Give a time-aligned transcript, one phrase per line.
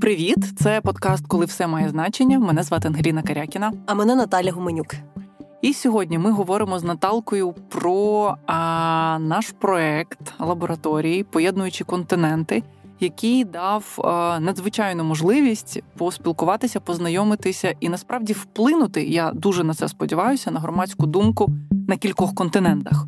[0.00, 2.38] Привіт, це подкаст, коли все має значення.
[2.38, 3.72] Мене звати Ангеліна Карякіна.
[3.86, 4.94] А мене Наталя Гуменюк.
[5.62, 12.62] І сьогодні ми говоримо з Наталкою про а, наш проект лабораторії, поєднуючи континенти,
[13.00, 19.04] який дав а, надзвичайну можливість поспілкуватися, познайомитися і насправді вплинути.
[19.04, 21.50] Я дуже на це сподіваюся, на громадську думку
[21.88, 23.06] на кількох континентах.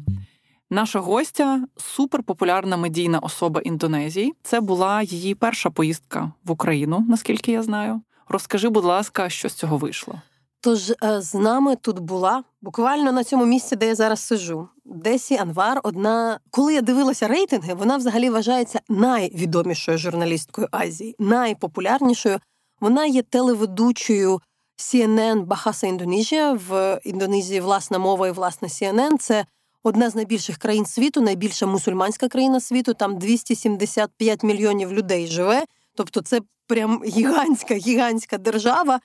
[0.71, 4.35] Наша гостя суперпопулярна медійна особа Індонезії.
[4.43, 8.01] Це була її перша поїздка в Україну, наскільки я знаю.
[8.29, 10.15] Розкажи, будь ласка, що з цього вийшло.
[10.61, 14.69] Тож е, з нами тут була буквально на цьому місці, де я зараз сижу.
[14.85, 22.39] Десі Анвар, одна, коли я дивилася рейтинги, вона взагалі вважається найвідомішою журналісткою Азії, найпопулярнішою.
[22.81, 24.41] Вона є телеведучою
[24.79, 26.53] CNN Бахаса Індонезія.
[26.69, 29.19] В Індонезії власна мова і власна CNN.
[29.19, 29.45] Це
[29.89, 32.95] одна з найбільших країн світу, найбільша мусульманська країна світу.
[32.95, 35.65] Там 275 мільйонів людей живе.
[35.95, 39.01] Тобто, це прям гігантська, гігантська держава.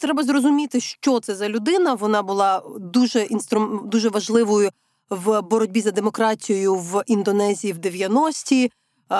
[0.00, 1.94] Треба зрозуміти, що це за людина.
[1.94, 3.80] Вона була дуже інструм...
[3.84, 4.70] дуже важливою
[5.10, 8.70] в боротьбі за демократію в Індонезії в 90-ті.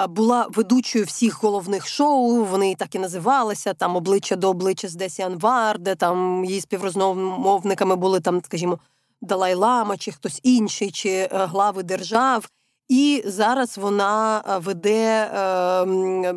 [0.09, 2.45] Була ведучою всіх головних шоу.
[2.45, 7.97] Вони так і називалися там обличчя до обличчя з Десі Анвар, де там її співрозмовниками
[7.97, 8.79] були там, скажімо,
[9.23, 12.49] Далай-Лама, чи хтось інший, чи е, глави держав.
[12.89, 16.35] І зараз вона е, веде е,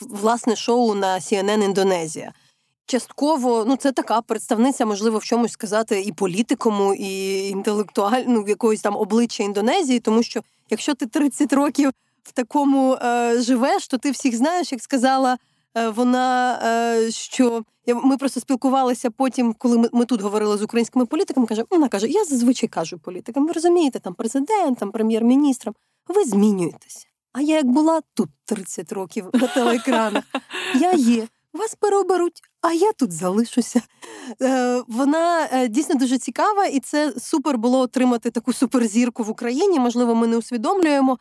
[0.00, 2.32] власне шоу на CNN Індонезія.
[2.86, 8.80] Частково, ну це така представниця, можливо, в чомусь сказати і політикому, і інтелектуально ну, якогось
[8.80, 11.90] там обличчя Індонезії, тому що якщо ти 30 років
[12.22, 15.38] в такому е, живеш, то ти всіх знаєш, як сказала
[15.94, 21.46] вона, е, що ми просто спілкувалися потім, коли ми, ми тут говорили з українськими політиками.
[21.46, 25.74] Каже, вона каже: Я зазвичай кажу політикам, ви розумієте, там президентам, прем'єр-міністрам,
[26.08, 27.06] ви змінюєтеся.
[27.32, 30.24] А я як була тут 30 років на телеекранах,
[30.74, 31.28] я є.
[31.54, 33.82] Вас переоберуть, а я тут залишуся.
[34.42, 39.78] Е, Вона е, дійсно дуже цікава, і це супер було отримати таку суперзірку в Україні.
[39.78, 41.18] Можливо, ми не усвідомлюємо.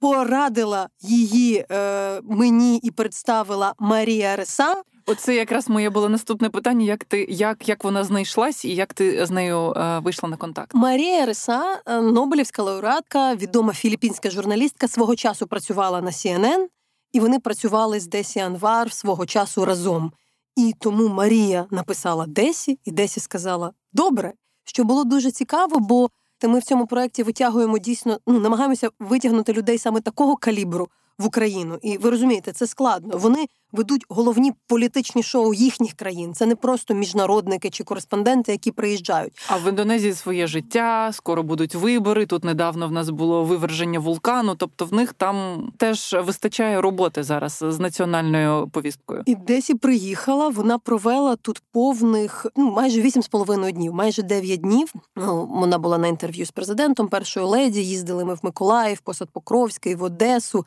[0.00, 4.82] Порадила її е, мені і представила Марія Реса.
[5.06, 9.26] Оце якраз моє було наступне питання: як ти як як вона знайшлась і як ти
[9.26, 10.74] з нею е, вийшла на контакт?
[10.74, 16.66] Марія Реса, е, Нобелівська лауреатка, відома філіппінська журналістка, свого часу працювала на CNN,
[17.12, 20.12] і вони працювали з Десі Анвар свого часу разом.
[20.56, 24.32] І тому Марія написала Десі, і Десі сказала Добре,
[24.64, 26.08] що було дуже цікаво, бо
[26.42, 31.78] ми в цьому проєкті витягуємо дійсно, ну намагаємося витягнути людей саме такого калібру в Україну.
[31.82, 33.18] І ви розумієте, це складно.
[33.18, 36.34] Вони ведуть головні політичні шоу їхніх країн.
[36.34, 39.32] Це не просто міжнародники чи кореспонденти, які приїжджають.
[39.48, 42.26] А в Індонезії своє життя, скоро будуть вибори.
[42.26, 44.54] Тут недавно в нас було виверження вулкану.
[44.54, 49.22] Тобто в них там теж вистачає роботи зараз з національною повісткою.
[49.26, 50.48] І десь і приїхала.
[50.48, 54.92] Вона провела тут повних ну майже вісім з половиною днів, майже дев'ять днів.
[55.16, 57.82] Ну, Вона була на інтерв'ю з президентом першої леді.
[57.82, 60.64] Їздили ми в Миколаїв, Посад Покровський, в Одесу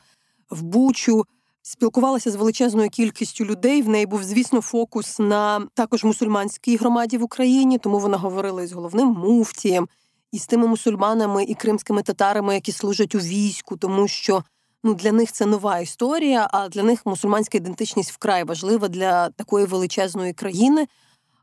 [0.50, 1.24] в Бучу.
[1.62, 3.82] Спілкувалася з величезною кількістю людей.
[3.82, 8.72] В неї був, звісно, фокус на також мусульманській громаді в Україні, тому вона говорила із
[8.72, 9.88] головним муфтієм,
[10.32, 14.44] і з тими мусульманами і кримськими татарами, які служать у війську, тому що
[14.84, 16.48] ну для них це нова історія.
[16.52, 20.86] А для них мусульманська ідентичність вкрай важлива для такої величезної країни.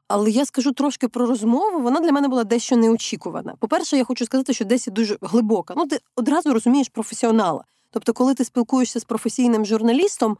[0.08, 1.80] Але я скажу трошки про розмову.
[1.80, 3.56] Вона для мене була дещо неочікувана.
[3.60, 5.74] По перше, я хочу сказати, що десь дуже глибока.
[5.78, 7.64] Ну, ти одразу розумієш професіонала.
[7.96, 10.38] Тобто, коли ти спілкуєшся з професійним журналістом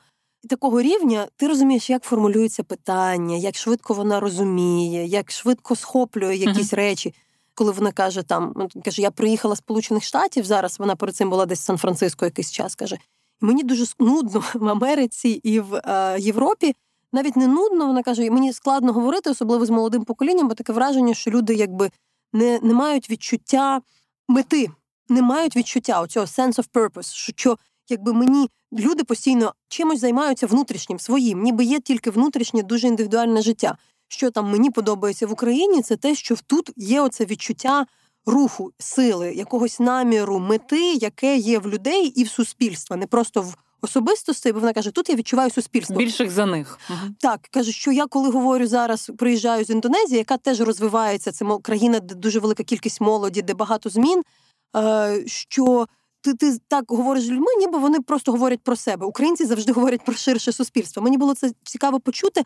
[0.50, 6.74] такого рівня, ти розумієш, як формулюється питання, як швидко вона розуміє, як швидко схоплює якісь
[6.74, 6.76] uh-huh.
[6.76, 7.14] речі.
[7.54, 10.80] Коли вона каже, там ну, каже, я приїхала з Сполучених Штатів зараз.
[10.80, 12.76] Вона перед цим була десь в Сан-Франциско якийсь час.
[12.76, 12.98] каже,
[13.42, 16.76] мені дуже нудно в Америці і в е, Європі.
[17.14, 21.14] Навіть не нудно, вона каже, мені складно говорити, особливо з молодим поколінням, бо таке враження,
[21.14, 21.92] що люди якби
[22.34, 23.82] не, не мають відчуття
[24.28, 24.70] мети
[25.10, 27.58] не мають відчуття оцього sense of purpose, що
[27.90, 33.78] якби мені люди постійно чимось займаються внутрішнім своїм, ніби є тільки внутрішнє, дуже індивідуальне життя.
[34.08, 37.86] Що там мені подобається в Україні, це те, що тут є оце відчуття
[38.26, 43.56] руху, сили, якогось наміру, мети, яке є в людей і в суспільства, не просто в
[43.82, 45.96] особистостей, бо вона каже, тут я відчуваю суспільство.
[45.96, 46.80] Більших за них.
[47.20, 52.00] Так, каже, що я коли говорю зараз, приїжджаю з Індонезії, яка теж розвивається, це країна,
[52.00, 54.24] де дуже велика кількість молоді, де багато змін.
[54.78, 55.88] Е, що
[56.22, 59.06] ти ти так говориш з людьми, ніби вони просто говорять про себе.
[59.06, 61.04] Українці завжди говорять про ширше суспільство.
[61.04, 62.42] Мені було це цікаво почути,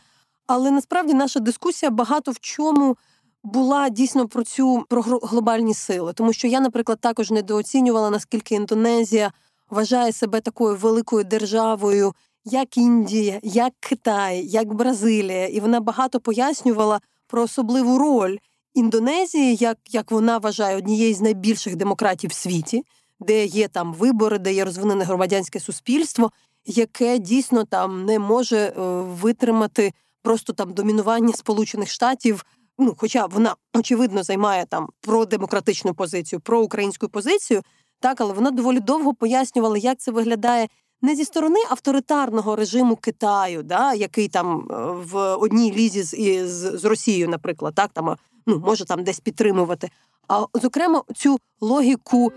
[0.48, 2.98] але насправді наша дискусія багато в чому.
[3.44, 9.32] Була дійсно про цю про глобальні сили, тому що я, наприклад, також недооцінювала наскільки Індонезія
[9.70, 12.14] вважає себе такою великою державою,
[12.46, 18.38] як Індія, як Китай, як Бразилія, і вона багато пояснювала про особливу роль
[18.74, 22.84] Індонезії, як як вона вважає однією з найбільших демократів в світі,
[23.20, 26.32] де є там вибори, де є розвинене громадянське суспільство,
[26.66, 28.72] яке дійсно там не може е,
[29.02, 32.46] витримати просто там домінування Сполучених Штатів.
[32.78, 37.62] Ну, хоча вона очевидно займає там продемократичну позицію, проукраїнську позицію,
[38.00, 40.68] так, але вона доволі довго пояснювала, як це виглядає
[41.02, 44.76] не зі сторони авторитарного режиму Китаю, да, який там е,
[45.12, 46.16] в одній лізі з
[46.48, 48.16] з, з Росією, наприклад, так там
[48.48, 49.90] ну може там десь підтримувати.
[50.28, 52.32] А зокрема, цю логіку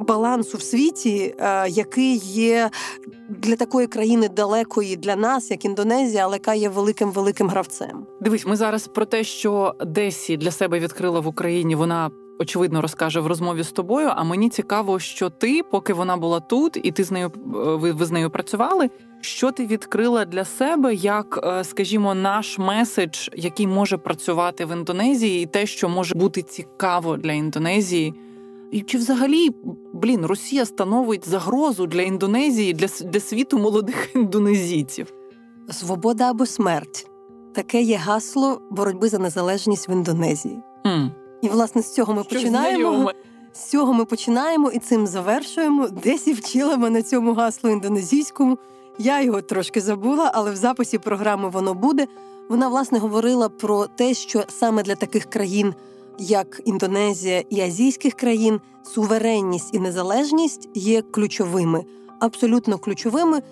[0.00, 2.70] балансу в світі, е, який є
[3.28, 8.06] для такої країни далекої для нас, як Індонезія, але яка є великим великим гравцем.
[8.20, 11.74] Дивись, ми зараз про те, що Десі для себе відкрила в Україні.
[11.74, 14.08] Вона очевидно розкаже в розмові з тобою.
[14.16, 18.04] А мені цікаво, що ти, поки вона була тут, і ти з нею ви, ви
[18.04, 18.90] з нею працювали.
[19.20, 25.42] Що ти відкрила для себе, як, е, скажімо, наш меседж, який може працювати в Індонезії,
[25.42, 28.14] і те, що може бути цікаво для Індонезії?
[28.70, 29.50] І чи взагалі
[29.92, 35.12] блін Росія становить загрозу для Індонезії, для для світу молодих індонезійців?
[35.70, 37.10] Свобода або смерть
[37.54, 40.58] таке є гасло боротьби за незалежність в Індонезії.
[40.84, 41.10] Mm.
[41.44, 43.12] І власне з цього ми що починаємо.
[43.52, 45.88] З цього ми починаємо і цим завершуємо.
[45.88, 48.58] Десь і вчила мене цьому гаслу індонезійському.
[48.98, 52.06] Я його трошки забула, але в записі програми воно буде.
[52.48, 55.74] Вона власне говорила про те, що саме для таких країн
[56.18, 58.60] як Індонезія і азійських країн,
[58.94, 61.84] суверенність і незалежність є ключовими,
[62.20, 63.42] абсолютно ключовими.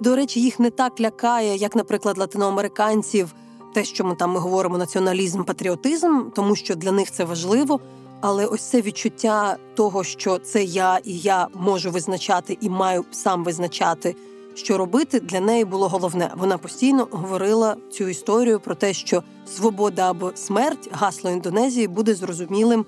[0.00, 3.34] До речі, їх не так лякає, як, наприклад, латиноамериканців,
[3.74, 7.80] те, що ми там ми говоримо націоналізм, патріотизм, тому що для них це важливо.
[8.20, 13.44] Але ось це відчуття того, що це я і я можу визначати і маю сам
[13.44, 14.16] визначати
[14.54, 16.30] що робити для неї було головне.
[16.36, 22.84] Вона постійно говорила цю історію про те, що свобода або смерть гасло Індонезії буде зрозумілим.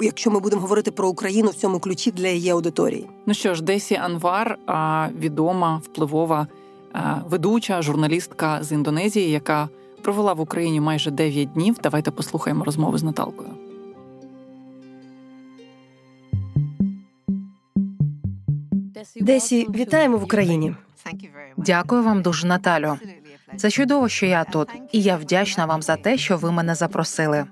[0.00, 3.62] Якщо ми будемо говорити про Україну в цьому ключі для її аудиторії, ну що ж,
[3.62, 4.58] Десі Анвар,
[5.18, 6.46] відома впливова
[7.28, 9.68] ведуча журналістка з Індонезії, яка
[10.02, 11.76] провела в Україні майже 9 днів.
[11.82, 13.50] Давайте послухаємо розмову з Наталкою.
[19.20, 20.74] Десі, вітаємо в Україні.
[21.56, 22.98] Дякую вам дуже, Наталю.
[23.56, 27.44] Це чудово, що я тут, і я вдячна вам за те, що ви мене запросили.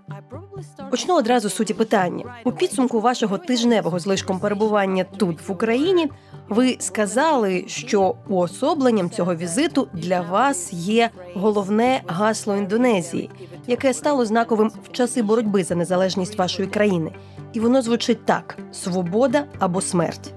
[0.90, 6.10] Почну одразу з суті питання у підсумку вашого тижневого злишком перебування тут в Україні.
[6.48, 13.30] Ви сказали, що уособленням цього візиту для вас є головне гасло Індонезії,
[13.66, 17.12] яке стало знаковим в часи боротьби за незалежність вашої країни,
[17.52, 20.32] і воно звучить так: свобода або смерть.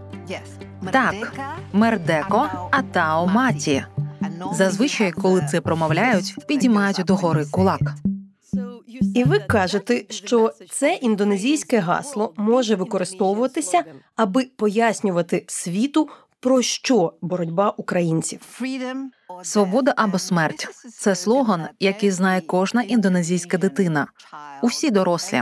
[0.92, 1.34] Так,
[1.74, 3.86] мердеко, атао маті.
[4.54, 7.82] Зазвичай, коли це промовляють, підіймають догори кулак.
[9.16, 13.84] І ви кажете, що це індонезійське гасло може використовуватися,
[14.16, 16.10] аби пояснювати світу
[16.40, 18.40] про що боротьба українців.
[19.44, 20.68] Свобода або смерть
[21.00, 24.08] це слоган, який знає кожна індонезійська дитина,
[24.62, 25.42] усі дорослі,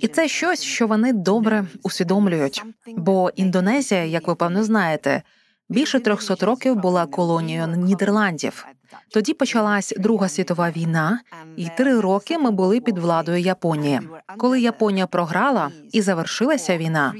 [0.00, 2.62] і це щось, що вони добре усвідомлюють.
[2.96, 5.22] Бо Індонезія, як ви певно знаєте,
[5.68, 8.66] більше 300 років була колонією Нідерландів.
[9.08, 11.20] Тоді почалась Друга світова війна,
[11.56, 14.00] і три роки ми були під владою Японії.
[14.38, 17.14] Коли Японія програла і завершилася війна,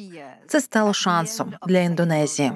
[0.47, 2.52] це стало шансом для Індонезії.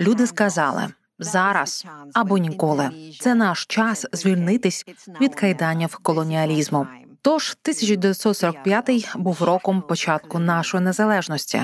[0.00, 2.90] Люди сказали зараз або ніколи.
[3.20, 4.84] Це наш час звільнитись
[5.20, 6.86] від кайданів колоніалізму.
[7.22, 11.62] Тож 1945 був роком початку нашої незалежності,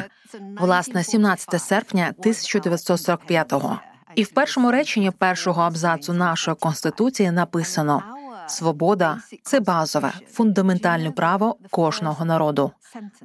[0.61, 3.81] власне, 17 серпня 1945-го.
[4.15, 8.03] І в першому реченні першого абзацу нашої конституції написано:
[8.47, 12.71] свобода це базове фундаментальне право кожного народу.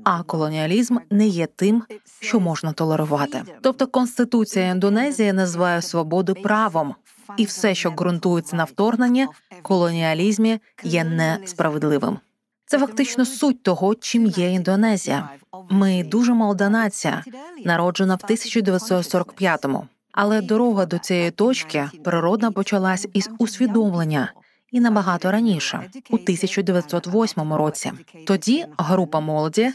[0.03, 1.83] А колоніалізм не є тим,
[2.19, 3.43] що можна толерувати.
[3.61, 6.95] Тобто Конституція Індонезії називає свободу правом,
[7.37, 9.27] і все, що ґрунтується на вторгненні,
[9.61, 12.19] колоніалізмі, є несправедливим.
[12.65, 15.29] Це фактично суть того, чим є Індонезія.
[15.69, 17.23] Ми дуже молода нація,
[17.65, 19.87] народжена в 1945-му.
[20.11, 24.33] Але дорога до цієї точки природно почалась із усвідомлення
[24.71, 27.91] і набагато раніше, у 1908 році.
[28.27, 29.71] Тоді група молоді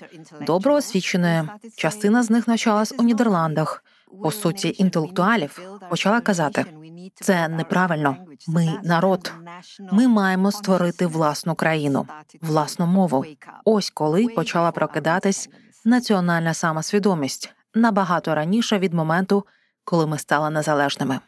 [0.46, 1.42] добре освіченої,
[1.76, 3.84] частина з них навчалась у Нідерландах.
[4.22, 6.64] По суті, інтелектуалів почала казати:
[7.14, 8.16] це неправильно.
[8.48, 9.32] Ми народ.
[9.92, 12.06] Ми маємо створити власну країну,
[12.40, 13.24] власну мову.
[13.64, 15.48] Ось коли почала прокидатись
[15.84, 19.46] національна самосвідомість набагато раніше від моменту,
[19.84, 21.20] коли ми стали незалежними.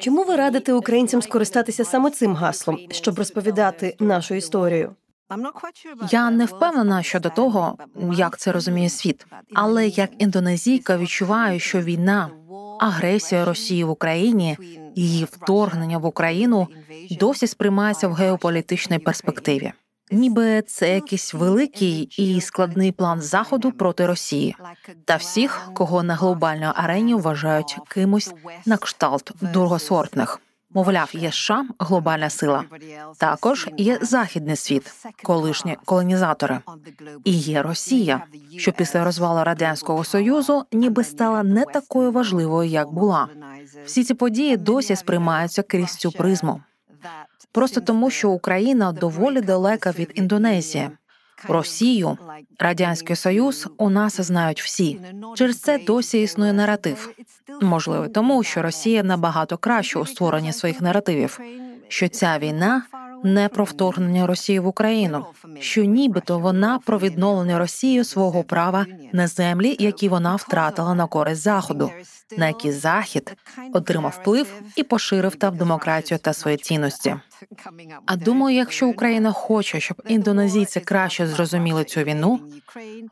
[0.00, 4.96] Чому ви радите українцям скористатися саме цим гаслом, щоб розповідати нашу історію?
[6.10, 7.78] Я не впевнена щодо того,
[8.12, 12.30] як це розуміє світ, але як індонезійка відчуваю, що війна,
[12.80, 14.56] агресія Росії в Україні,
[14.94, 16.68] її вторгнення в Україну
[17.10, 19.72] досі сприймається в геополітичній перспективі.
[20.10, 24.56] Ніби це якийсь великий і складний план заходу проти Росії
[25.04, 28.34] та всіх, кого на глобальній арені вважають кимось
[28.66, 30.40] на кшталт другосортних.
[30.76, 32.64] Мовляв, є США– глобальна сила.
[33.18, 36.58] Також є західний світ, колишні колонізатори,
[37.24, 38.22] і є Росія,
[38.56, 43.28] що після розвалу радянського союзу ніби стала не такою важливою, як була.
[43.86, 46.60] Всі ці події досі сприймаються крізь цю призму.
[47.52, 50.90] Просто тому, що Україна доволі далека від Індонезії.
[51.48, 52.18] Росію,
[52.58, 55.00] радянський союз у нас знають всі.
[55.34, 57.10] Через це досі існує наратив.
[57.62, 61.40] Можливо, тому що Росія набагато краще у створенні своїх наративів.
[61.88, 62.82] Що ця війна
[63.26, 65.26] не про вторгнення Росії в Україну,
[65.60, 71.42] що нібито вона про відновлення Росією свого права на землі, які вона втратила на користь
[71.42, 71.90] заходу,
[72.36, 73.36] на які захід
[73.72, 77.16] отримав вплив і поширив там демократію та свої цінності.
[78.06, 82.40] А думаю, якщо Україна хоче, щоб індонезійці краще зрозуміли цю війну,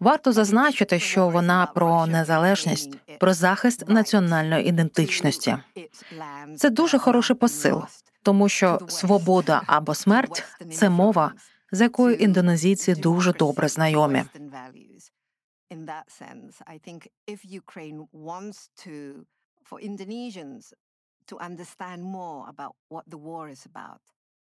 [0.00, 5.56] варто зазначити, що вона про незалежність, про захист національної ідентичності.
[6.56, 7.82] Це дуже хороший посил,
[8.24, 11.32] тому що свобода або смерть це мова,
[11.72, 14.24] з якою індонезійці дуже добре знайомі.
[19.70, 20.64] For Indonesians
[21.30, 24.00] to understand more about what the war is about,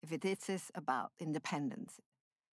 [0.05, 0.25] if it
[0.57, 1.93] is about independence,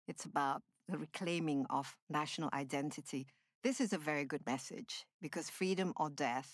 [0.10, 1.86] it's about the reclaiming of
[2.20, 3.22] national identity.
[3.68, 4.94] This is a very good message
[5.25, 6.50] because freedom or death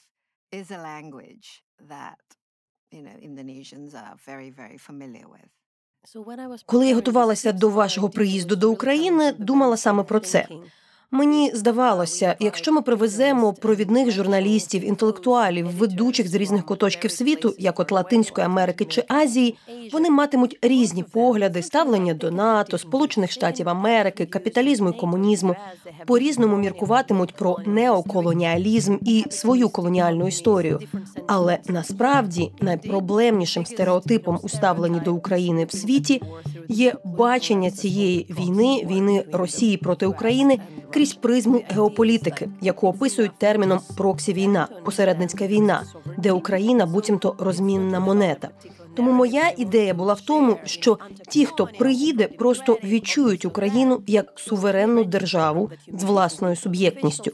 [0.59, 1.47] is a language
[1.93, 2.23] that
[2.91, 3.93] you know, Indonesians
[4.25, 5.49] very, very familiar with.
[6.65, 10.47] Коли я готувалася до вашого приїзду до України, думала саме про це.
[11.11, 17.91] Мені здавалося, якщо ми привеземо провідних журналістів, інтелектуалів, ведучих з різних куточків світу, як от
[17.91, 19.57] Латинської Америки чи Азії,
[19.91, 25.55] вони матимуть різні погляди, ставлення до НАТО, Сполучених Штатів Америки, капіталізму і комунізму,
[26.05, 30.79] по різному міркуватимуть про неоколоніалізм і свою колоніальну історію.
[31.27, 36.21] Але насправді найпроблемнішим стереотипом у ставленні до України в світі
[36.67, 40.59] є бачення цієї війни, війни Росії проти України
[40.93, 45.83] крізь призму геополітики, яку описують терміном проксі війна, посередницька війна,
[46.17, 48.49] де Україна буцімто розмінна монета.
[48.99, 50.97] Тому моя ідея була в тому, що
[51.29, 57.31] ті, хто приїде, просто відчують Україну як суверенну державу з власною суб'єктністю.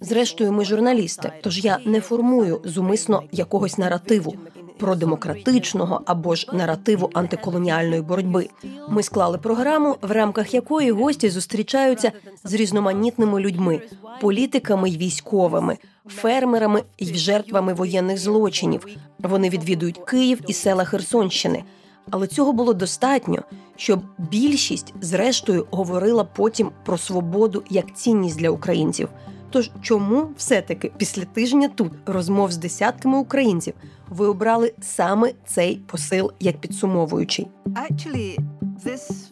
[0.00, 4.34] Зрештою, ми журналісти, тож я не формую зумисно якогось наративу
[4.78, 8.48] про демократичного або ж наративу антиколоніальної боротьби.
[8.88, 12.12] Ми склали програму, в рамках якої гості зустрічаються
[12.44, 13.80] з різноманітними людьми,
[14.20, 15.76] політиками й військовими,
[16.08, 18.86] фермерами й жертвами воєнних злочинів.
[19.18, 21.64] Вони відвідують Київ і села Херсонщини.
[22.10, 23.42] Але цього було достатньо,
[23.76, 29.08] щоб більшість, зрештою, говорила потім про свободу як цінність для українців.
[29.50, 33.74] Тож чому все-таки після тижня тут розмов з десятками українців
[34.08, 37.48] ви обрали саме цей посил як підсумовуючий?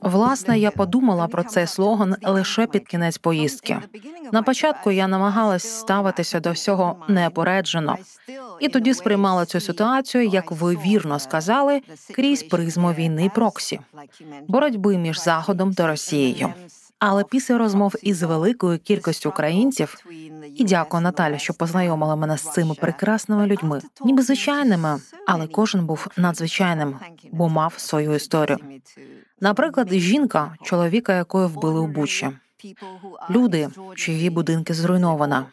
[0.00, 3.78] Власне, я подумала про цей слоган лише під кінець поїздки.
[4.32, 7.96] На початку я намагалась ставитися до всього неопереджено.
[8.60, 11.80] і тоді сприймала цю ситуацію, як ви вірно сказали,
[12.14, 13.80] крізь призму війни проксі
[14.48, 16.52] боротьби між заходом та Росією.
[16.98, 20.04] Але після розмов із великою кількістю українців
[20.56, 26.06] і дякую Наталі, що познайомила мене з цими прекрасними людьми, ніби звичайними, але кожен був
[26.16, 26.96] надзвичайним,
[27.32, 28.58] бо мав свою історію.
[29.40, 32.28] Наприклад, жінка, чоловіка якої вбили у Бучі.
[33.30, 35.46] люди, чиї будинки зруйновано.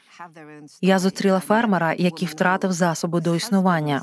[0.82, 4.02] Я зустріла фермера, який втратив засоби до існування,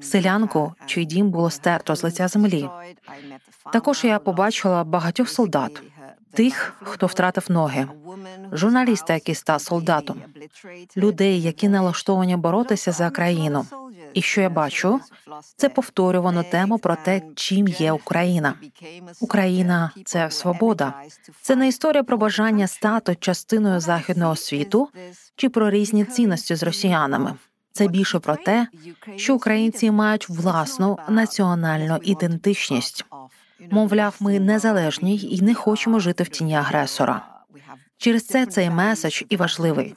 [0.00, 2.68] селянку, чий дім було стерто з лиця землі.
[3.72, 5.82] Також я побачила багатьох солдат,
[6.32, 7.88] тих, хто втратив ноги,
[8.52, 10.22] журналіста, який став солдатом,
[10.96, 13.66] людей, які налаштовані боротися за країну.
[14.16, 15.00] І що я бачу,
[15.56, 18.54] це повторювану тему про те, чим є Україна.
[19.20, 20.94] Україна це свобода,
[21.42, 24.88] це не історія про бажання стати частиною західного світу
[25.36, 27.34] чи про різні цінності з росіянами.
[27.72, 28.66] Це більше про те,
[29.16, 33.04] що українці мають власну національну ідентичність.
[33.70, 37.35] Мовляв, ми незалежні і не хочемо жити в тіні агресора.
[37.98, 39.94] Через це цей меседж і важливий.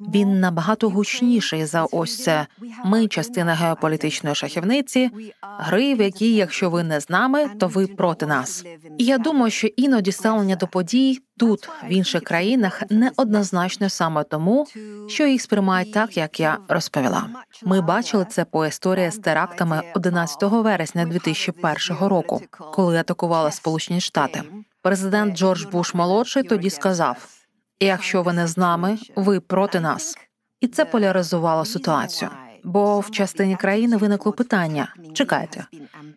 [0.00, 2.46] Він набагато гучніший за ось це.
[2.84, 5.10] Ми частина геополітичної шахівниці,
[5.42, 8.64] гри, в якій, якщо ви не з нами, то ви проти нас.
[8.98, 14.66] І я думаю, що іноді ставлення до подій тут, в інших країнах, неоднозначно саме тому,
[15.08, 17.28] що їх сприймають так, як я розповіла.
[17.62, 24.42] Ми бачили це по історії з терактами 11 вересня 2001 року, коли атакували Сполучені Штати.
[24.82, 27.37] Президент Джордж Буш молодший тоді сказав.
[27.80, 30.18] Якщо ви не з нами, ви проти нас,
[30.60, 32.30] і це поляризувало ситуацію.
[32.64, 35.66] Бо в частині країни виникло питання: чекайте,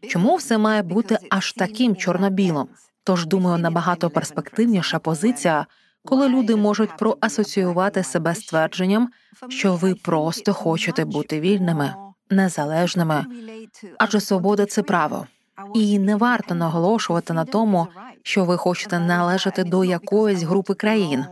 [0.09, 2.67] чому все має бути аж таким чорно-білим?
[3.03, 5.65] Тож думаю, набагато перспективніша позиція,
[6.05, 9.09] коли люди можуть проасоціювати себе з твердженням,
[9.49, 11.95] що ви просто хочете бути вільними,
[12.29, 13.25] незалежними,
[13.99, 15.27] адже свобода це право,
[15.73, 17.87] і не варто наголошувати на тому,
[18.23, 21.25] що ви хочете належати до якоїсь групи країн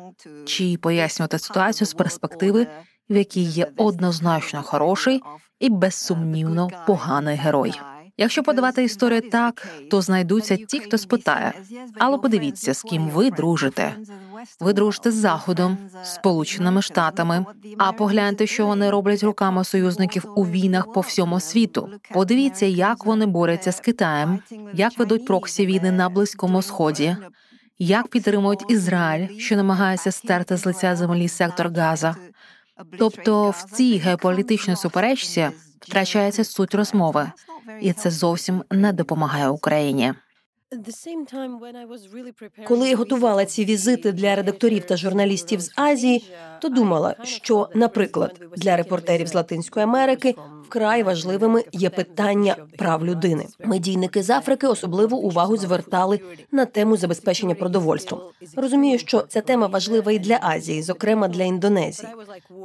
[0.45, 2.67] чи пояснювати ситуацію з перспективи,
[3.09, 5.21] в якій є однозначно хороший
[5.59, 7.73] і безсумнівно поганий герой.
[8.17, 11.53] Якщо подавати історію так, то знайдуться ті, хто спитає.
[11.97, 13.95] Але подивіться, з ким ви дружите.
[14.59, 17.45] Ви дружите з Заходом, Сполученими Штатами.
[17.77, 21.89] А погляньте, що вони роблять руками союзників у війнах по всьому світу.
[22.13, 24.39] Подивіться, як вони борються з Китаєм,
[24.73, 27.17] як ведуть проксі війни на близькому сході
[27.79, 32.15] як підтримують Ізраїль, що намагається стерти з лиця землі сектор Газа.
[32.99, 37.31] Тобто в цій геополітичній суперечці втрачається суть розмови,
[37.81, 40.13] і це зовсім не допомагає Україні.
[42.67, 48.41] Коли я готувала ці візити для редакторів та журналістів з Азії, то думала, що, наприклад,
[48.57, 50.35] для репортерів з Латинської Америки
[50.65, 53.45] вкрай важливими є питання прав людини.
[53.65, 56.19] Медійники з Африки особливу увагу звертали
[56.51, 58.21] на тему забезпечення продовольством.
[58.55, 62.09] Розумію, що ця тема важлива і для Азії, зокрема для Індонезії.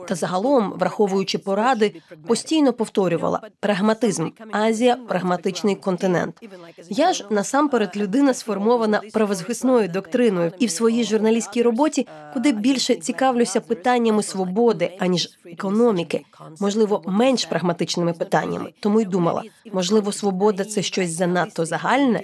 [0.09, 1.95] Та загалом, враховуючи поради,
[2.27, 4.29] постійно повторювала прагматизм.
[4.53, 6.41] Азія прагматичний континент.
[6.89, 13.61] Я ж насамперед людина сформована правозахисною доктриною, і в своїй журналістській роботі куди більше цікавлюся
[13.61, 16.25] питаннями свободи аніж економіки,
[16.61, 18.73] можливо, менш прагматичними питаннями.
[18.81, 19.43] Тому й думала,
[19.73, 22.21] можливо, свобода це щось занадто загальне,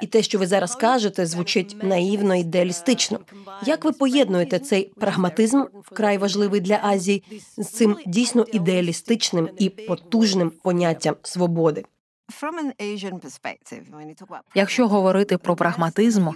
[0.00, 3.18] і те, що ви зараз кажете, звучить наївно ідеалістично.
[3.66, 7.22] Як ви поєднуєте цей прагматизм, вкрай важливий для Азії,
[7.58, 11.84] з цим дійсно ідеалістичним і потужним поняттям свободи?
[14.54, 16.28] Якщо говорити про прагматизм,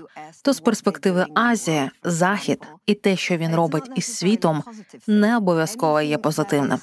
[0.42, 4.62] то з перспективи Азії, Захід і те, що він робить із світом,
[5.06, 6.78] не обов'язково є позитивним.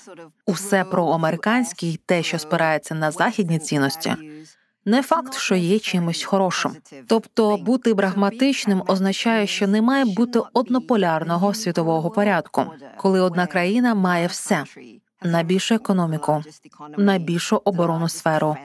[0.45, 4.15] Усе про американське і те, що спирається на західні цінності.
[4.85, 6.75] Не факт, що є чимось хорошим,
[7.07, 12.65] тобто бути прагматичним означає, що не має бути однополярного світового порядку,
[12.97, 14.63] коли одна країна має все
[15.23, 16.43] найбільшу економіку,
[16.97, 18.57] найбільшу оборонну сферу,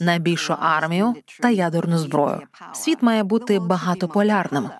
[0.00, 2.40] найбільшу армію та ядерну зброю.
[2.72, 4.70] Світ має бути багатополярним.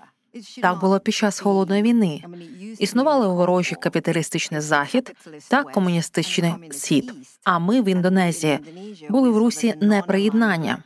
[0.62, 2.24] Так було під час холодної війни.
[2.78, 5.16] Існували ворожі капіталістичний захід
[5.48, 7.12] та комуністичний схід.
[7.44, 8.58] А ми в Індонезії
[9.10, 10.78] були в русі неприєднання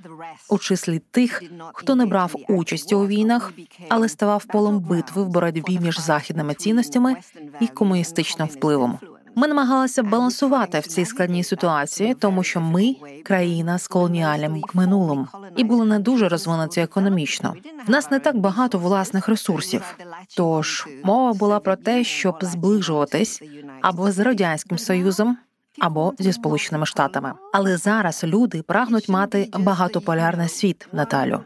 [0.50, 3.52] у числі тих, хто не брав участі у війнах,
[3.88, 7.16] але ставав полем битви в боротьбі між західними цінностями
[7.60, 8.98] і комуністичним впливом.
[9.38, 15.64] Ми намагалися балансувати в цій складній ситуації, тому що ми країна з колоніальним минулим і
[15.64, 17.54] були не дуже розвинуті економічно.
[17.86, 19.94] В нас не так багато власних ресурсів.
[20.36, 23.42] Тож мова була про те, щоб зближуватись
[23.82, 25.36] або з радянським союзом.
[25.80, 31.40] Або зі сполученими штатами, але зараз люди прагнуть мати багатополярний світ, Наталю.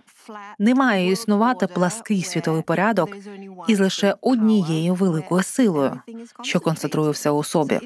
[0.59, 3.17] Не має існувати плаский світовий порядок
[3.69, 6.01] із лише однією великою силою,
[6.43, 7.81] що концентрує все у собі.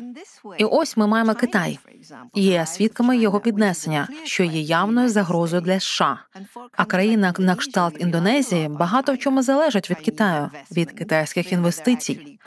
[0.59, 1.79] І ось ми маємо Китай.
[2.35, 6.19] Є свідками його піднесення, що є явною загрозою для США.
[6.73, 12.39] А країна на кшталт Індонезії багато в чому залежить від Китаю, від китайських інвестицій.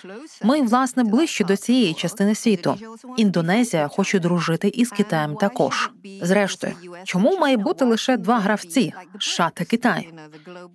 [0.43, 2.75] Ми власне ближче до цієї частини світу.
[3.17, 5.91] Індонезія хоче дружити із Китаєм також.
[6.21, 6.73] Зрештою,
[7.03, 9.78] чому має бути лише два гравці США та Китай?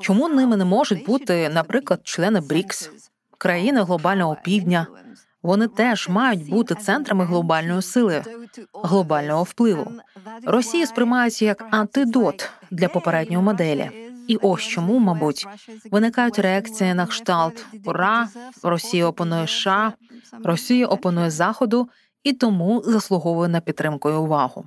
[0.01, 2.91] Чому ними не можуть бути, наприклад, члени БРІКС,
[3.39, 4.87] країни глобального півдня?
[5.43, 8.23] Вони теж мають бути центрами глобальної сили,
[8.73, 9.93] глобального впливу.
[10.47, 13.91] Росію сприймаються як антидот для попередньої моделі.
[14.29, 15.47] І ось чому, мабуть,
[15.91, 18.29] виникають реакції на кшталт Ура,
[18.63, 19.93] Росія опонує США,
[20.45, 21.89] Росія опонує Заходу
[22.23, 24.65] і тому заслуговує на підтримку і увагу.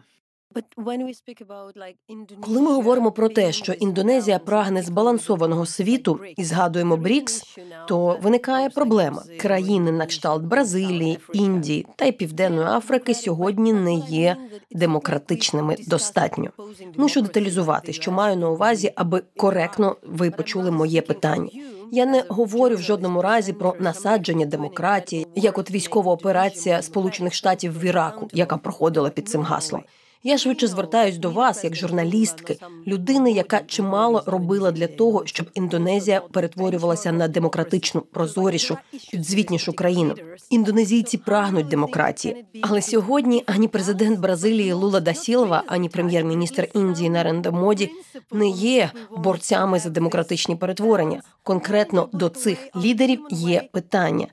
[2.42, 8.70] Коли ми говоримо про те, що Індонезія прагне збалансованого світу і згадуємо БРІКС, то виникає
[8.70, 9.24] проблема.
[9.40, 14.38] Країни на кшталт Бразилії, Індії та й Південної Африки сьогодні не є
[14.72, 16.50] демократичними достатньо.
[16.98, 21.50] Мушу деталізувати, що маю на увазі, аби коректно ви почули моє питання.
[21.92, 27.80] Я не говорю в жодному разі про насадження демократії, як от військова операція Сполучених Штатів
[27.80, 29.84] в Іраку, яка проходила під цим гаслом.
[30.28, 36.22] Я швидше звертаюсь до вас, як журналістки, людини, яка чимало робила для того, щоб Індонезія
[36.22, 38.78] перетворювалася на демократичну, прозорішу,
[39.12, 40.16] підзвітнішу країну.
[40.50, 47.52] Індонезійці прагнуть демократії, але сьогодні ані президент Бразилії Лула да Сілва, ані прем'єр-міністр Індії Наренда
[47.52, 47.90] Моді
[48.32, 51.22] не є борцями за демократичні перетворення.
[51.44, 54.28] Конкретно до цих лідерів є питання: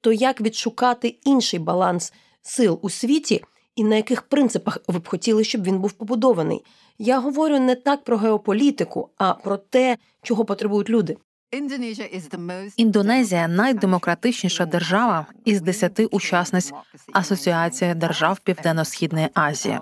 [0.00, 3.42] то як відшукати інший баланс сил у світі?
[3.76, 6.64] І на яких принципах ви б хотіли, щоб він був побудований.
[6.98, 11.16] Я говорю не так про геополітику, а про те, чого потребують люди.
[12.76, 16.72] Індонезія найдемократичніша держава із десяти учасниць
[17.12, 19.78] Асоціації держав Південно-Східної Азії.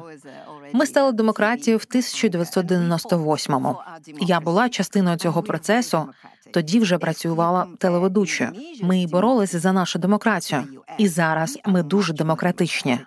[0.72, 3.76] Ми стали демократією в 1998-му.
[4.20, 6.08] Я була частиною цього процесу.
[6.52, 8.50] Тоді вже працювала телеведучою.
[8.82, 10.64] Ми боролись за нашу демократію,
[10.98, 12.98] і зараз ми дуже демократичні.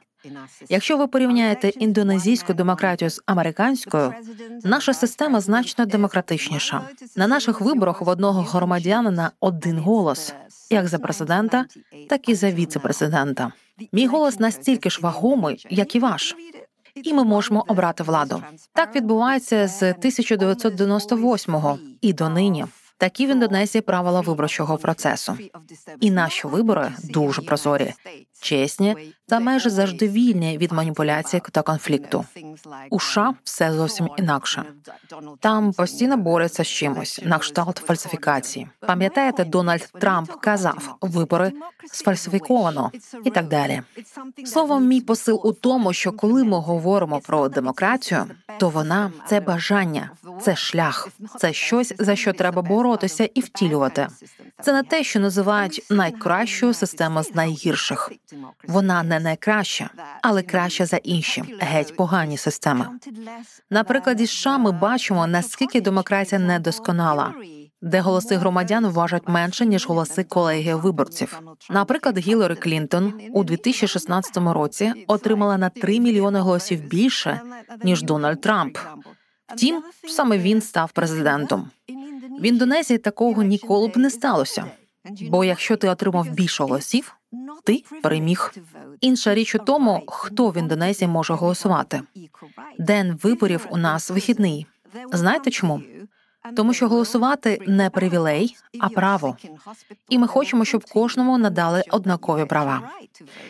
[0.70, 4.14] Якщо ви порівняєте індонезійську демократію з американською,
[4.64, 6.82] наша система значно демократичніша.
[7.16, 10.34] На наших виборах в одного громадянина один голос,
[10.70, 11.66] як за президента,
[12.10, 13.52] так і за віце-президента.
[13.92, 16.36] Мій голос настільки ж вагомий, як і ваш.
[16.96, 18.44] І ми можемо обрати владу.
[18.74, 22.66] Так відбувається з 1998-го і до нині.
[22.98, 25.38] Такі в Індонезії правила виборчого процесу.
[26.00, 27.94] І наші вибори дуже прозорі,
[28.42, 32.26] чесні та майже завжди вільні від маніпуляцій та конфлікту.
[32.90, 34.64] У США все зовсім інакше.
[35.40, 38.68] Там постійно борються з чимось на кшталт фальсифікації.
[38.80, 41.52] Пам'ятаєте, Дональд Трамп казав вибори
[41.92, 42.92] сфальсифіковано
[43.24, 43.82] і так далі.
[44.46, 48.26] Словом, мій посил у тому, що коли ми говоримо про демократію,
[48.60, 54.08] то вона це бажання, це шлях, це щось за що треба боротися і втілювати.
[54.62, 58.12] Це не те, що називають найкращою системою з найгірших.
[58.68, 59.90] Вона не найкраща,
[60.22, 62.88] але краща за інші геть погані системи.
[63.70, 67.34] На прикладі США ми бачимо наскільки демократія недосконала.
[67.82, 71.42] Де голоси громадян вважать менше ніж голоси колегії виборців.
[71.70, 77.42] Наприклад, Гіларі Клінтон у 2016 році отримала на 3 мільйони голосів більше
[77.84, 78.78] ніж Дональд Трамп.
[79.48, 81.70] Втім, саме він став президентом.
[82.42, 84.66] В Індонезії такого ніколи б не сталося.
[85.06, 87.16] Бо якщо ти отримав більше голосів,
[87.64, 88.54] ти переміг.
[89.02, 92.02] Інша річ у тому, хто в Індонезії може голосувати.
[92.80, 94.66] День виборів у нас вихідний.
[95.14, 95.82] Знаєте чому?
[96.56, 99.38] Тому що голосувати не привілей, а право.
[100.10, 102.82] І ми хочемо, щоб кожному надали однакові права.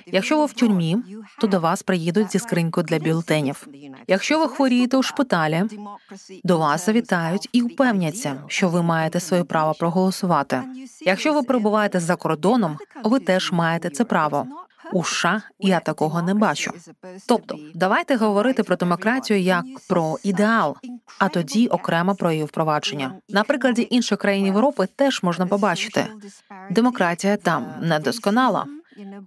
[0.06, 0.98] Якщо ви в тюрмі,
[1.40, 3.68] то до вас приїдуть зі скринькою для бюлетенів.
[4.08, 5.64] Якщо ви хворієте у шпиталі,
[6.44, 10.62] до вас завітають і впевняться, що ви маєте своє право проголосувати.
[11.02, 14.48] Якщо ви перебуваєте за кордоном, ви теж маєте це право.
[14.94, 16.72] У США я такого не бачу.
[17.28, 20.78] Тобто, давайте говорити про демократію як про ідеал,
[21.20, 23.14] а тоді окремо про її впровадження.
[23.30, 26.08] На прикладі інших країн Європи теж можна побачити.
[26.72, 28.66] Демократія там недосконала.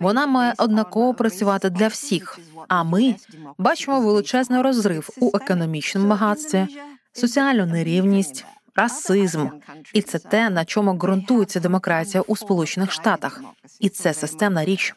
[0.01, 2.39] Вона має однаково працювати для всіх.
[2.69, 3.15] А ми
[3.59, 6.67] бачимо величезний розрив у економічному багатстві,
[7.13, 8.45] соціальну нерівність,
[8.77, 9.49] расизм,
[9.93, 13.41] і це те, на чому ґрунтується демократія у Сполучених Штатах,
[13.81, 14.95] і це системна річ.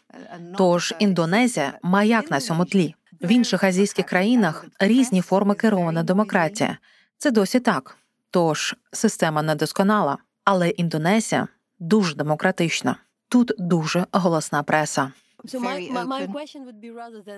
[0.57, 2.95] Тож Індонезія маяк на цьому тлі.
[3.21, 6.77] В інших азійських країнах різні форми керована демократія.
[7.17, 7.97] Це досі так.
[8.31, 11.47] Тож система недосконала, але Індонезія
[11.79, 12.95] дуже демократична.
[13.29, 15.11] Тут дуже голосна преса.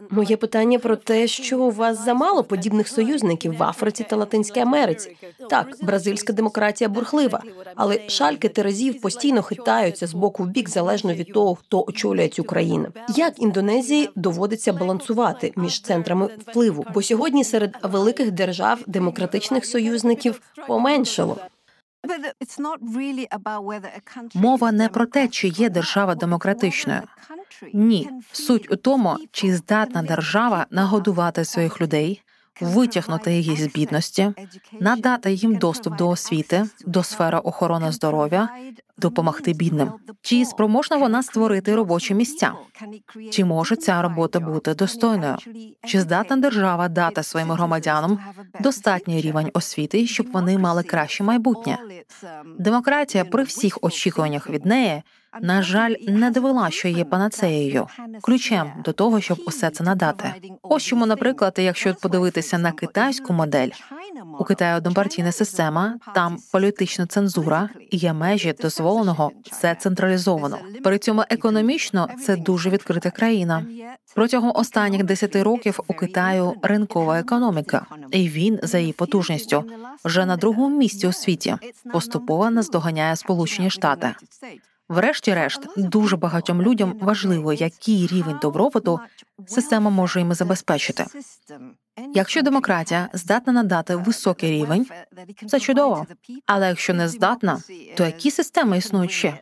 [0.09, 5.17] Моє питання про те, що у вас замало подібних союзників в Африці та Латинській Америці.
[5.49, 7.43] Так, бразильська демократія бурхлива,
[7.75, 12.43] але шальки терезів постійно хитаються з боку в бік залежно від того, хто очолює цю
[12.43, 12.87] країну.
[13.15, 16.85] Як Індонезії доводиться балансувати між центрами впливу?
[16.93, 21.37] Бо сьогодні серед великих держав демократичних союзників поменшало.
[24.33, 27.01] Мова не про те, чи є держава демократичною.
[27.73, 32.21] Ні, суть у тому, чи здатна держава нагодувати своїх людей,
[32.61, 34.31] витягнути їх з бідності,
[34.79, 38.49] надати їм доступ до освіти, до сфери охорони здоров'я,
[38.97, 39.91] допомогти бідним?
[40.21, 42.53] Чи спроможна вона створити робочі місця?
[43.31, 45.35] Чи може ця робота бути достойною?
[45.85, 48.19] Чи здатна держава дати своїм громадянам
[48.59, 51.77] достатній рівень освіти, щоб вони мали краще майбутнє?
[52.59, 55.03] Демократія при всіх очікуваннях від неї
[55.41, 57.87] на жаль, не довела, що є панацеєю,
[58.21, 60.33] ключем до того, щоб усе це надати.
[60.61, 63.69] Ось чому, наприклад, якщо подивитися на китайську модель,
[64.39, 70.57] у Китаї однопартійна система, там політична цензура є межі дозволеного, все централізовано.
[70.83, 73.65] При цьому економічно це дуже відкрита країна.
[74.15, 79.63] Протягом останніх десяти років у Китаю ринкова економіка, і він за її потужністю
[80.05, 81.55] вже на другому місці у світі
[81.93, 84.15] поступово наздоганяє Сполучені Штати.
[84.89, 88.99] Врешті-решт, дуже багатьом людям важливо, який рівень добробуту
[89.47, 91.05] система може їм забезпечити.
[92.13, 94.87] Якщо демократія здатна надати високий рівень,
[95.47, 96.05] це чудово.
[96.45, 97.59] Але якщо не здатна,
[97.95, 99.39] то які системи існують ще?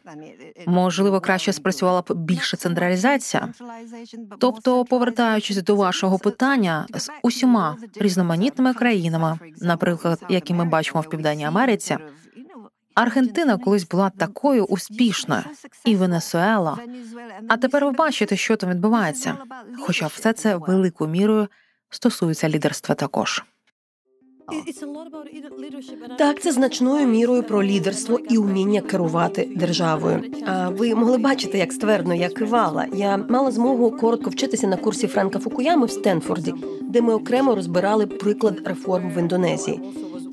[0.65, 3.49] Можливо, краще спрацювала б більша централізація.
[4.39, 11.45] Тобто, повертаючись до вашого питання з усіма різноманітними країнами, наприклад, які ми бачимо в Південній
[11.45, 11.97] Америці.
[12.97, 15.41] Аргентина колись була такою успішною,
[15.85, 16.77] і Венесуела.
[17.47, 19.37] А тепер ви бачите, що там відбувається.
[19.79, 21.47] Хоча все це великою мірою
[21.89, 23.43] стосується лідерства також.
[26.17, 30.23] Так, це значною мірою про лідерство і уміння керувати державою.
[30.45, 32.85] А ви могли бачити, як ствердно я кивала.
[32.93, 38.07] Я мала змогу коротко вчитися на курсі Френка Фукуями в Стенфорді, де ми окремо розбирали
[38.07, 39.81] приклад реформ в Індонезії.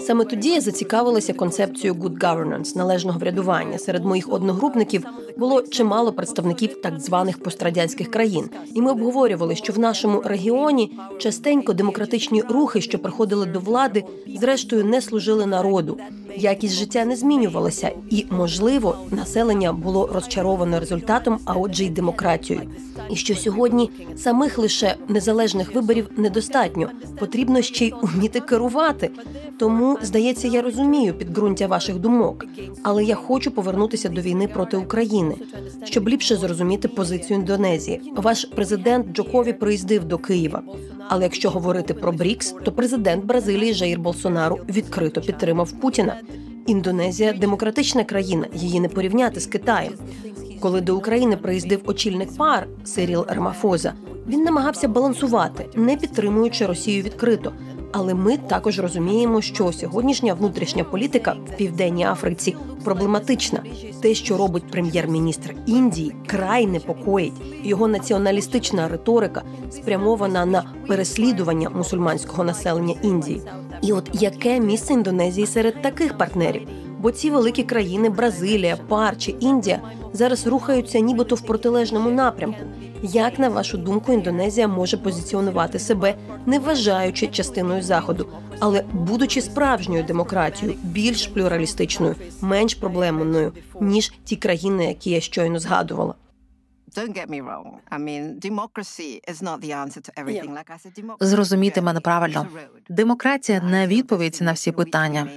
[0.00, 3.78] Саме тоді я зацікавилася концепцією good governance, належного врядування.
[3.78, 5.04] Серед моїх одногрупників
[5.36, 11.72] було чимало представників так званих пострадянських країн, і ми обговорювали, що в нашому регіоні частенько
[11.72, 14.04] демократичні рухи, що приходили до влади,
[14.40, 15.98] зрештою не служили народу.
[16.36, 22.70] Якість життя не змінювалася, і можливо населення було розчароване результатом, а отже, й демократією.
[23.10, 29.10] І що сьогодні самих лише незалежних виборів недостатньо потрібно ще й уміти керувати.
[29.58, 32.44] Тому здається, я розумію підґрунтя ваших думок,
[32.82, 35.34] але я хочу повернутися до війни проти України,
[35.84, 38.12] щоб ліпше зрозуміти позицію Індонезії.
[38.16, 40.62] Ваш президент Джокові приїздив до Києва.
[41.08, 46.16] Але якщо говорити про Брікс, то президент Бразилії Жаїр Болсонару відкрито підтримав Путіна.
[46.66, 49.92] Індонезія демократична країна, її не порівняти з Китаєм.
[50.60, 53.92] Коли до України приїздив очільник пар Сиріл Рамафоза,
[54.28, 57.52] він намагався балансувати, не підтримуючи Росію відкрито.
[57.96, 63.62] Але ми також розуміємо, що сьогоднішня внутрішня політика в південній Африці проблематична.
[64.02, 67.32] Те, що робить прем'єр-міністр Індії, край непокоїть.
[67.64, 73.42] Його націоналістична риторика спрямована на переслідування мусульманського населення Індії.
[73.82, 76.68] І от яке місце Індонезії серед таких партнерів?
[77.00, 79.80] Бо ці великі країни Бразилія, Пар чи Індія
[80.12, 82.60] зараз рухаються, нібито в протилежному напрямку.
[83.12, 86.14] Як на вашу думку, Індонезія може позиціонувати себе,
[86.46, 88.28] не вважаючи частиною заходу,
[88.60, 96.14] але будучи справжньою демократією, більш плюралістичною, менш проблемною ніж ті країни, які я щойно згадувала?
[101.20, 102.46] Зрозуміти мене правильно.
[102.88, 105.28] Демократія не відповідь на всі питання.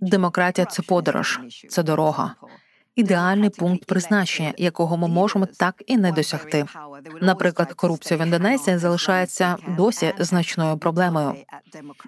[0.00, 2.34] Демократія це подорож, це дорога
[2.96, 6.64] ідеальний пункт призначення, якого ми можемо так і не досягти.
[7.20, 11.34] Наприклад, корупція в Індонезії залишається досі значною проблемою.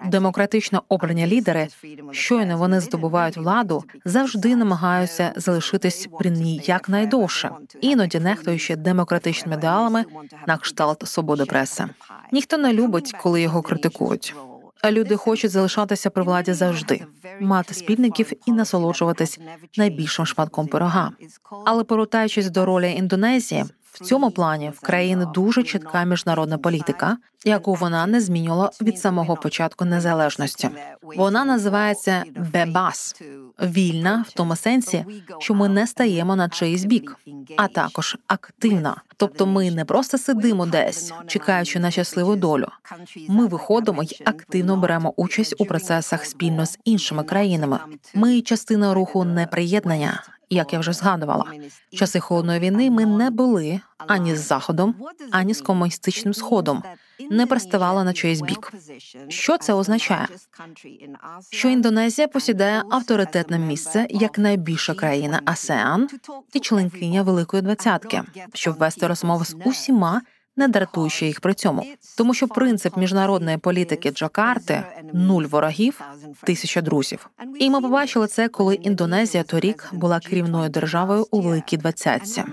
[0.05, 1.67] Демократично обрані лідери,
[2.11, 10.05] щойно вони здобувають владу, завжди намагаються залишитись при ній якнайдовше, іноді нехтуючи демократичними ідеалами
[10.47, 11.85] на кшталт свободи преси.
[12.31, 14.35] Ніхто не любить, коли його критикують.
[14.85, 17.05] Люди хочуть залишатися при владі завжди,
[17.39, 19.39] мати спільників і насолоджуватись
[19.77, 21.11] найбільшим шматком пирога.
[21.65, 27.73] Але повертаючись до ролі Індонезії, в цьому плані в країни дуже чітка міжнародна політика, яку
[27.73, 30.69] вона не змінювала від самого початку незалежності.
[31.01, 32.23] Вона називається
[32.53, 33.21] Бебас
[33.61, 35.05] вільна в тому сенсі,
[35.39, 37.17] що ми не стаємо на чийсь бік,
[37.57, 39.01] а також активна.
[39.17, 42.67] Тобто, ми не просто сидимо десь, чекаючи на щасливу долю.
[43.27, 47.79] Ми виходимо й активно беремо участь у процесах спільно з іншими країнами.
[48.13, 51.45] Ми частина руху неприєднання як я вже згадувала,
[51.93, 54.95] часи холодної війни ми не були ані з заходом,
[55.31, 56.83] ані з комуністичним сходом,
[57.31, 58.73] не приставали на чийсь бік.
[59.27, 60.27] Що це означає?
[61.51, 66.07] Що Індонезія посідає авторитетне місце як найбільша країна АСЕАН
[66.53, 70.21] і членкиня Великої двадцятки, щоб вести розмови з усіма
[70.59, 71.85] не дратуючи їх при цьому,
[72.17, 76.01] тому що принцип міжнародної політики Джакарти нуль ворогів,
[76.43, 77.29] тисяча друзів.
[77.59, 82.43] І ми побачили це, коли Індонезія торік була керівною державою у великій двадцятці.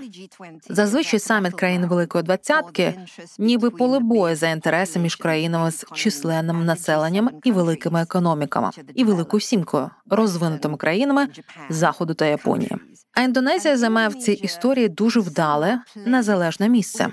[0.69, 2.93] Зазвичай саміт країн Великої двадцятки,
[3.39, 9.41] ніби поле бою за інтереси між країнами з численним населенням і великими економіками, і великою
[9.41, 11.27] сімкою, розвинутими країнами
[11.69, 12.71] заходу та Японії.
[13.13, 17.07] А Індонезія займає в цій історії дуже вдале незалежне місце.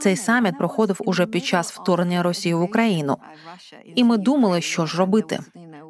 [0.00, 3.16] Цей саміт проходив уже під час вторгнення Росії в Україну,
[3.94, 5.40] і ми думали, що ж робити.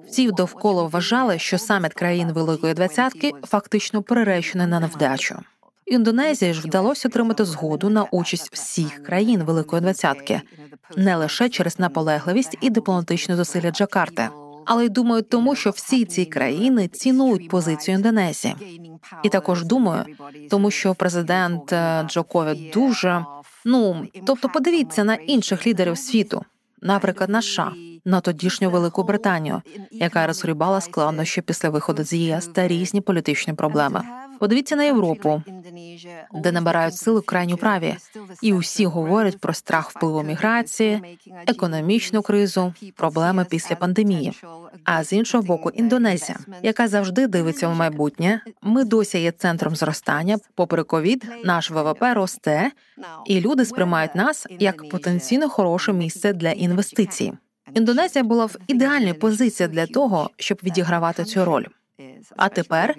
[0.08, 5.38] Всі довкола вважали, що саміт країн Великої двадцятки фактично приречений на невдачу.
[5.86, 10.40] Індонезії ж вдалося отримати згоду на участь всіх країн Великої двадцятки,
[10.96, 14.28] не лише через наполегливість і дипломатичні зусилля Джакарти,
[14.64, 18.54] але й думаю, тому що всі ці країни цінують позицію Індонезії.
[19.22, 20.04] І також думаю,
[20.50, 23.24] тому що президент е, Джокові дуже
[23.64, 26.44] ну тобто, подивіться на інших лідерів світу,
[26.82, 27.72] наприклад, на США,
[28.04, 34.02] на тодішню Велику Британію, яка розгрібала складнощі після виходу з ЄС та різні політичні проблеми.
[34.38, 35.42] Подивіться на Європу,
[36.34, 37.96] де набирають силу крайню праві,
[38.42, 44.32] і усі говорять про страх впливу міграції, економічну кризу, проблеми після пандемії.
[44.90, 48.40] А з іншого боку, Індонезія, яка завжди дивиться в майбутнє.
[48.62, 50.38] Ми досі є центром зростання.
[50.54, 52.70] Попри ковід, наш ВВП росте,
[53.26, 57.32] і люди сприймають нас як потенційно хороше місце для інвестицій.
[57.74, 61.64] Індонезія була в ідеальній позиції для того, щоб відігравати цю роль.
[62.36, 62.94] А тепер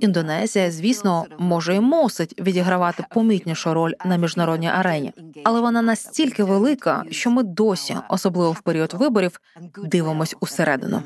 [0.00, 5.12] Індонезія, звісно, може і мусить відігравати помітнішу роль на міжнародній арені,
[5.44, 9.40] але вона настільки велика, що ми досі, особливо в період виборів,
[9.84, 11.02] дивимось усередину.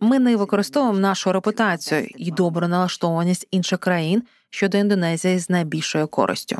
[0.00, 6.56] Ми не використовуємо нашу репутацію і добру налаштованість інших країн щодо Індонезії з найбільшою користю.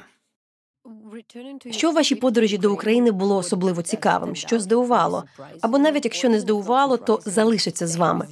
[1.71, 4.37] Що в вашій подорожі до України було особливо цікавим?
[4.37, 5.25] Що здивувало?
[5.61, 8.27] Або навіть якщо не здивувало, то залишиться з вами.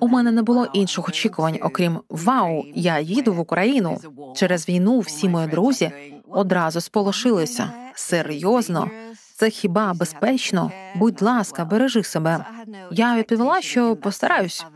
[0.00, 3.98] У мене не було інших очікувань, окрім вау, я їду в Україну.
[4.36, 5.92] Через війну всі мої друзі
[6.28, 7.72] одразу сполошилися.
[7.94, 8.90] Серйозно,
[9.36, 10.72] це хіба безпечно?
[10.94, 12.44] Будь ласка, бережи себе.
[12.90, 14.66] Я відповіла, що постараюсь.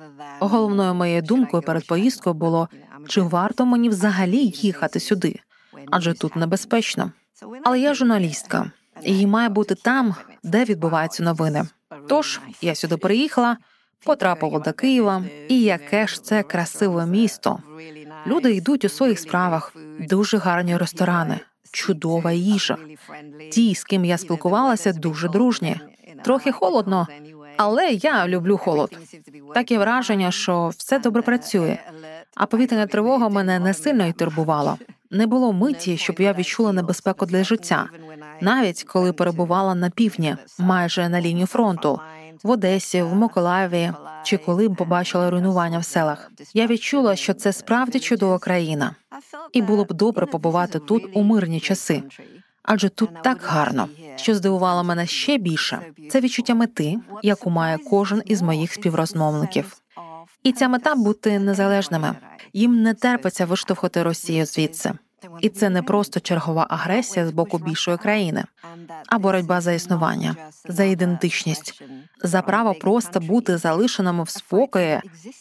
[0.40, 2.68] Головною моєю думкою перед поїздкою було
[3.08, 5.40] чи варто мені взагалі їхати сюди,
[5.90, 7.12] адже тут небезпечно.
[7.64, 8.70] Але я журналістка,
[9.02, 11.66] і має бути там, де відбуваються новини.
[12.08, 13.56] Тож я сюди приїхала,
[14.04, 17.58] потрапила до Києва, і яке ж це красиве місто.
[18.26, 21.40] Люди йдуть у своїх справах, дуже гарні ресторани,
[21.72, 22.76] чудова їжа.
[23.52, 25.80] Ті, з ким я спілкувалася, дуже дружні.
[26.24, 27.06] Трохи холодно,
[27.56, 28.98] але я люблю холод.
[29.54, 31.78] Таке враження, що все добре працює.
[32.34, 34.76] А повітряна тривога мене не сильно й турбувала.
[35.11, 37.88] Не було миті, щоб я відчула небезпеку для життя,
[38.40, 42.00] навіть коли перебувала на півдні, майже на лінії фронту,
[42.42, 46.31] в Одесі, в Миколаєві чи коли б побачила руйнування в селах.
[46.55, 48.94] Я відчула, що це справді чудова країна,
[49.53, 52.03] і було б добре побувати тут у мирні часи.
[52.62, 55.81] Адже тут так гарно, що здивувало мене ще більше.
[56.11, 59.77] Це відчуття мети, яку має кожен із моїх співрозмовників.
[60.42, 62.14] І ця мета бути незалежними.
[62.53, 64.92] Їм не терпиться виштовхати Росію звідси.
[65.40, 68.44] І це не просто чергова агресія з боку більшої країни,
[69.09, 70.37] а боротьба за існування,
[70.68, 71.83] за ідентичність,
[72.22, 75.00] за право просто бути залишеними в спокої,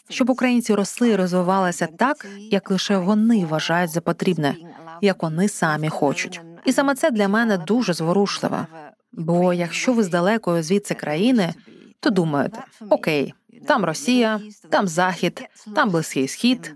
[0.09, 4.55] щоб українці росли і розвивалися так, як лише вони вважають за потрібне,
[5.01, 6.41] як вони самі хочуть.
[6.65, 8.67] І саме це для мене дуже зворушливе.
[9.11, 11.53] Бо якщо ви з далекої звідси країни,
[11.99, 12.59] то думаєте
[12.89, 13.33] окей,
[13.67, 15.43] там Росія, там Захід,
[15.75, 16.75] там Близький Схід.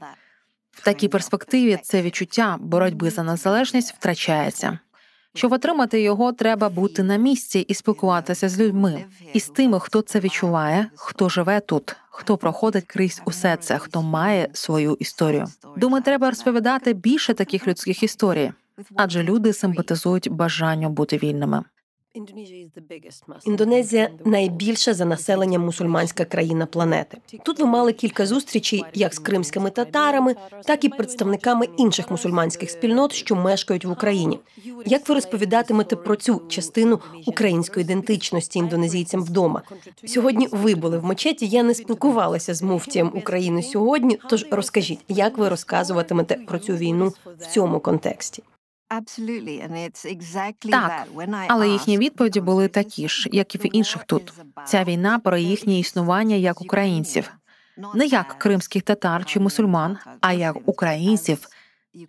[0.71, 4.79] В такій перспективі це відчуття боротьби за незалежність втрачається.
[5.33, 10.01] Щоб отримати його, треба бути на місці і спілкуватися з людьми, і з тими, хто
[10.01, 15.45] це відчуває, хто живе тут, хто проходить крізь усе це, хто має свою історію.
[15.77, 18.51] Думаю, треба розповідати більше таких людських історій,
[18.95, 21.63] адже люди симпатизують бажанню бути вільними.
[23.45, 27.17] Індонезія найбільша за населенням мусульманська країна планети.
[27.43, 33.13] Тут ви мали кілька зустрічей як з кримськими татарами, так і представниками інших мусульманських спільнот,
[33.13, 34.39] що мешкають в Україні.
[34.85, 39.61] Як ви розповідатимете про цю частину української ідентичності індонезійцям вдома?
[40.05, 41.47] Сьогодні ви були в мечеті.
[41.47, 44.19] Я не спілкувалася з муфтієм України сьогодні.
[44.29, 48.43] Тож розкажіть, як ви розказуватимете про цю війну в цьому контексті?
[50.71, 51.07] Так,
[51.47, 54.33] але їхні відповіді були такі ж, як і в інших тут.
[54.65, 57.31] Ця війна про їхнє існування як українців,
[57.95, 61.47] не як кримських татар чи мусульман, а як українців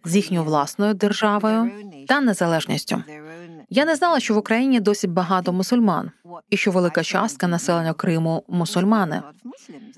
[0.05, 1.71] з їхньою власною державою
[2.09, 3.03] та незалежністю.
[3.71, 6.11] Я не знала, що в Україні досить багато мусульман,
[6.51, 9.23] і що велика частка населення Криму мусульмани.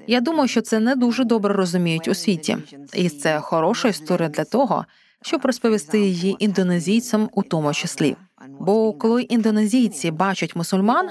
[0.06, 2.56] Я думаю, що це не дуже добре розуміють у світі,
[2.94, 4.84] і це хороша історія для того,
[5.24, 8.16] щоб розповісти її індонезійцям у тому числі.
[8.60, 11.10] Бо коли індонезійці бачать мусульман,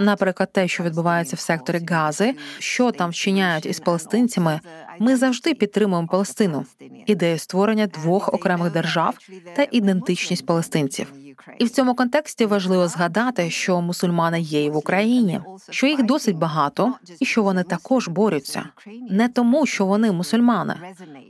[0.00, 4.60] наприклад, те, що відбувається в секторі Гази, що там вчиняють із палестинцями,
[4.98, 6.64] ми завжди підтримуємо Палестину,
[7.06, 9.18] ідею створення двох окремих держав
[9.56, 11.12] та ідентичність палестинців.
[11.58, 15.40] І в цьому контексті важливо згадати, що мусульмани є і в Україні,
[15.70, 18.64] що їх досить багато, і що вони також борються
[19.10, 20.74] не тому, що вони мусульмани,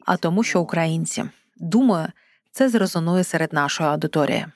[0.07, 1.25] а тому, що українці.
[1.61, 2.09] Думаю,
[2.53, 4.47] це зрезонує серед нашої аудиторії.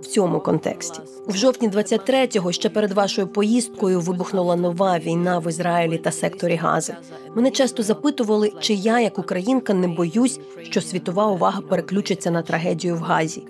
[0.00, 5.98] В цьому контексті в жовтні 23-го, ще перед вашою поїздкою вибухнула нова війна в Ізраїлі
[5.98, 6.96] та секторі Гази.
[7.34, 12.96] Мене часто запитували, чи я, як українка, не боюсь, що світова увага переключиться на трагедію
[12.96, 13.42] в Газі.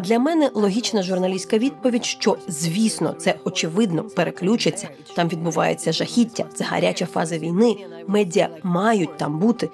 [0.00, 4.88] Для мене логічна журналістська відповідь, що звісно, це очевидно переключиться.
[5.16, 7.76] Там відбувається жахіття, це гаряча фаза війни.
[8.06, 9.70] Медіа мають там бути.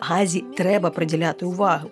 [0.00, 1.88] Газі треба приділяти увагу.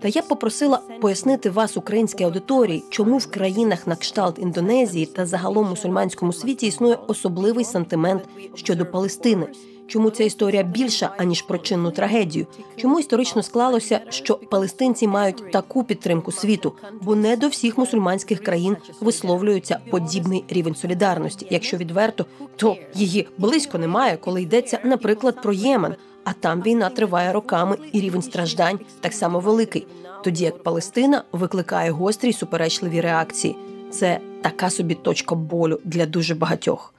[0.00, 5.26] Та я б попросила пояснити вас, українській аудиторії, чому в країнах на кшталт Індонезії та
[5.26, 8.22] загалом мусульманському світі існує особливий сантимент
[8.54, 9.46] щодо Палестини.
[9.86, 12.46] Чому ця історія більша аніж про чинну трагедію?
[12.76, 16.72] Чому історично склалося, що палестинці мають таку підтримку світу?
[17.02, 21.46] Бо не до всіх мусульманських країн висловлюється подібний рівень солідарності.
[21.50, 25.94] Якщо відверто, то її близько немає, коли йдеться, наприклад, про Ємен.
[26.24, 29.86] А там війна триває роками, і рівень страждань так само великий.
[30.24, 33.56] Тоді як Палестина викликає гострі й суперечливі реакції.
[33.90, 36.94] Це така собі точка болю для дуже багатьох.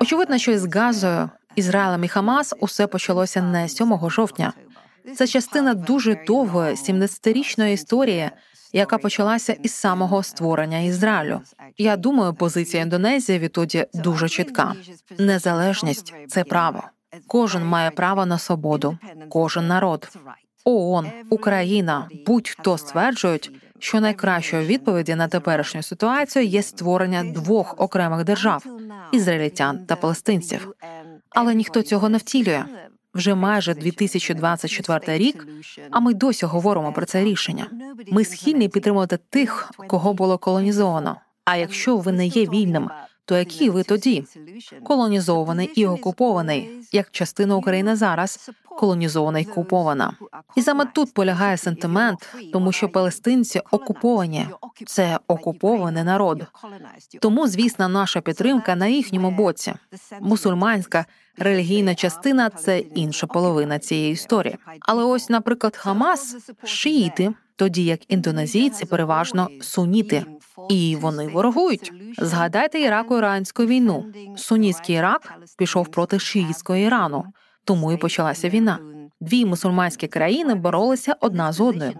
[0.00, 4.52] Очевидно, що із Газою, Ізраїлем і Хамас усе почалося не 7 жовтня.
[5.16, 8.30] Це частина дуже довгої 70-річної історії,
[8.72, 11.40] яка почалася із самого створення Ізраїлю.
[11.78, 14.74] Я думаю, позиція Індонезії відтоді дуже чітка.
[15.18, 16.82] Незалежність це право.
[17.26, 18.98] Кожен має право на свободу,
[19.28, 20.08] кожен народ.
[20.64, 28.64] ООН, Україна, будь-хто стверджують, що найкращою відповіді на теперішню ситуацію є створення двох окремих держав
[29.12, 30.72] ізраїльтян та палестинців.
[31.30, 32.64] Але ніхто цього не втілює.
[33.14, 35.46] Вже майже 2024 рік,
[35.90, 37.66] а ми досі говоримо про це рішення.
[38.10, 41.16] Ми схильні підтримувати тих, кого було колонізовано.
[41.44, 42.90] А якщо ви не є вільним,
[43.24, 44.24] то які ви тоді
[44.84, 50.14] колонізований і окупований, як частина України зараз колонізована і окупована.
[50.56, 54.46] І саме тут полягає сентимент, тому що палестинці окуповані,
[54.86, 56.46] це окупований народ.
[57.20, 59.74] Тому, звісно, наша підтримка на їхньому боці.
[60.20, 61.06] Мусульманська
[61.36, 64.56] релігійна частина це інша половина цієї історії.
[64.80, 67.32] Але ось, наприклад, Хамас шиїти,
[67.62, 70.24] тоді як індонезійці переважно суніти.
[70.70, 71.92] І вони ворогують.
[72.18, 74.04] Згадайте ірако-іранську війну.
[74.36, 77.24] Сунітський Ірак пішов проти шиїтського Ірану,
[77.64, 78.78] тому і почалася війна.
[79.20, 81.92] Дві мусульманські країни боролися одна з одною.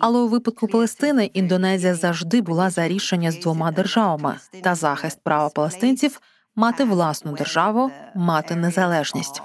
[0.00, 5.48] Але у випадку Палестини Індонезія завжди була за рішення з двома державами та захист права
[5.48, 6.20] палестинців
[6.56, 9.42] мати власну державу, мати незалежність.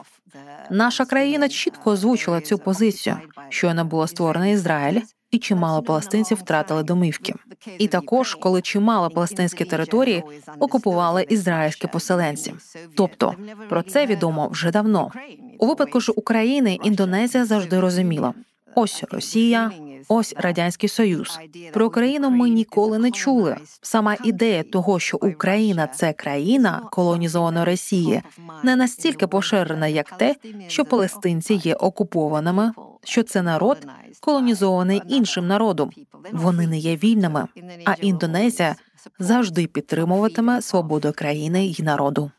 [0.69, 3.17] Наша країна чітко озвучила цю позицію,
[3.49, 7.33] щойно було створено Ізраїль, і чимало палестинців втратили домівки.
[7.77, 10.23] І також, коли чимало палестинські території
[10.59, 12.53] окупували ізраїльські поселенці.
[12.95, 13.35] Тобто
[13.69, 15.11] про це відомо вже давно.
[15.59, 18.33] У випадку ж України Індонезія завжди розуміла:
[18.77, 19.71] ось Росія,
[20.07, 21.39] ось радянський союз.
[21.73, 23.57] Про Україну ми ніколи не чули.
[23.81, 28.21] Сама ідея того, що Україна це країна колонізована Росії,
[28.63, 30.35] не настільки поширена, як те,
[30.67, 32.71] що палестинці є окупованими,
[33.03, 33.87] що це народ
[34.19, 35.89] колонізований іншим народом.
[36.31, 37.47] Вони не є вільними.
[37.85, 38.75] А Індонезія
[39.19, 42.31] завжди підтримуватиме свободу країни і народу.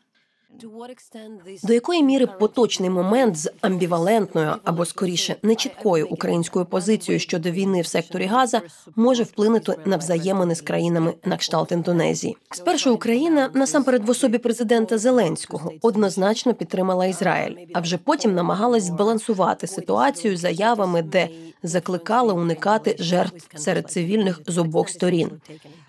[1.63, 7.87] До якої міри поточний момент з амбівалентною або скоріше нечіткою українською позицією щодо війни в
[7.87, 8.61] секторі Газа
[8.95, 12.37] може вплинути на взаємини з країнами на кшталт Індонезії?
[12.51, 19.67] Спершу Україна насамперед в особі президента Зеленського однозначно підтримала Ізраїль, а вже потім намагалась збалансувати
[19.67, 21.29] ситуацію заявами, де
[21.63, 25.31] закликала уникати жертв серед цивільних з обох сторін,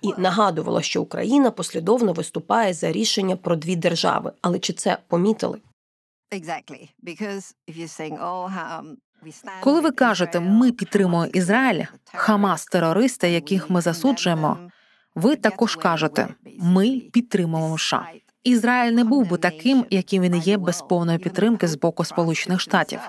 [0.02, 5.58] і нагадувала, що Україна послідовно виступає за рішення про дві держави, але чи це помітили?
[9.60, 11.84] Коли ви кажете, ми підтримуємо Ізраїль,
[12.14, 14.58] Хамас, терористи, яких ми засуджуємо,
[15.14, 16.28] ви також кажете,
[16.58, 18.06] ми підтримуємо США.
[18.44, 23.00] Ізраїль не був би таким, яким він є без повної підтримки з боку Сполучених Штатів.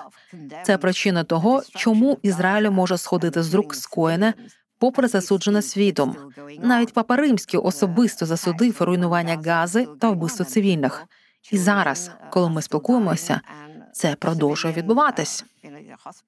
[0.64, 4.34] Це причина того, чому Ізраїлю може сходити з рук скоєне
[4.82, 6.16] попри засуджене світом.
[6.62, 11.04] Навіть папа римський особисто засудив руйнування гази та вбивство цивільних.
[11.52, 13.40] І зараз, коли ми спілкуємося,
[13.92, 15.44] це продовжує відбуватись.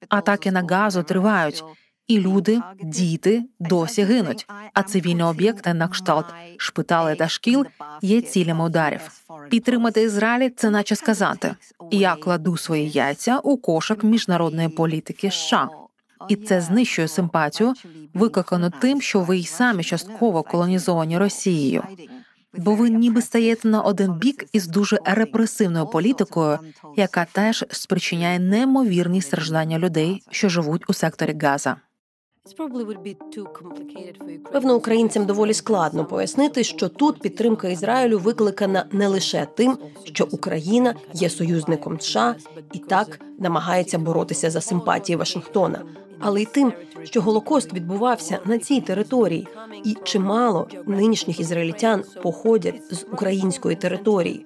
[0.09, 1.63] Атаки на газу тривають,
[2.07, 4.47] і люди, діти досі гинуть.
[4.73, 6.25] А цивільні об'єкти на кшталт
[6.57, 7.65] шпитали та шкіл
[8.01, 9.01] є цілями ударів.
[9.49, 11.55] Підтримати Ізраїль це наче сказати:
[11.91, 15.31] я кладу свої яйця у кошик міжнародної політики.
[15.31, 15.69] США.
[16.29, 17.73] І це знищує симпатію,
[18.13, 21.83] викликану тим, що ви й самі частково колонізовані Росією
[22.57, 26.59] бо ви ніби стаєте на один бік із дуже репресивною політикою,
[26.95, 31.75] яка теж спричиняє неймовірні страждання людей, що живуть у секторі Газа.
[34.51, 40.95] Певно, українцям доволі складно пояснити, що тут підтримка Ізраїлю викликана не лише тим, що Україна
[41.13, 42.35] є союзником США
[42.73, 45.81] і так намагається боротися за симпатії Вашингтона,
[46.19, 46.73] але й тим,
[47.03, 49.47] що Голокост відбувався на цій території,
[49.83, 54.45] і чимало нинішніх ізраїльтян походять з української території.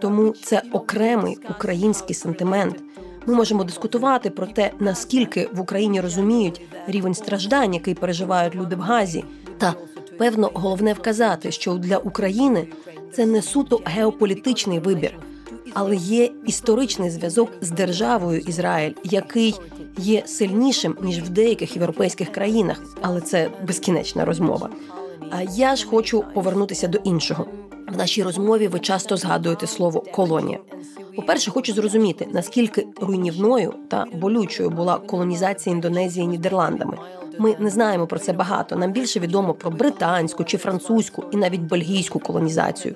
[0.00, 2.82] Тому це окремий український сентимент.
[3.26, 8.80] Ми можемо дискутувати про те, наскільки в Україні розуміють рівень страждань, який переживають люди в
[8.80, 9.24] Газі.
[9.58, 9.74] Та
[10.18, 12.68] певно головне вказати, що для України
[13.12, 15.18] це не суто геополітичний вибір,
[15.74, 19.54] але є історичний зв'язок з державою Ізраїль, який
[19.98, 24.70] є сильнішим ніж в деяких європейських країнах, але це безкінечна розмова.
[25.30, 27.46] А я ж хочу повернутися до іншого.
[27.88, 30.58] В нашій розмові ви часто згадуєте слово колонія.
[31.16, 36.98] По-перше, хочу зрозуміти, наскільки руйнівною та болючою була колонізація Індонезії Нідерландами.
[37.38, 38.76] Ми не знаємо про це багато.
[38.76, 42.94] Нам більше відомо про британську чи французьку і навіть бельгійську колонізацію.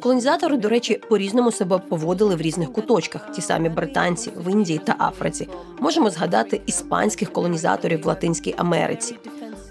[0.00, 3.32] Колонізатори, до речі, по різному себе поводили в різних куточках.
[3.32, 5.48] Ті самі британці в Індії та Африці.
[5.80, 9.16] Можемо згадати іспанських колонізаторів в Латинській Америці.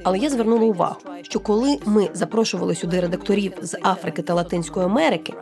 [0.03, 5.33] Але я звернула увагу, що коли ми запрошували сюди редакторів з Африки та Латинської Америки,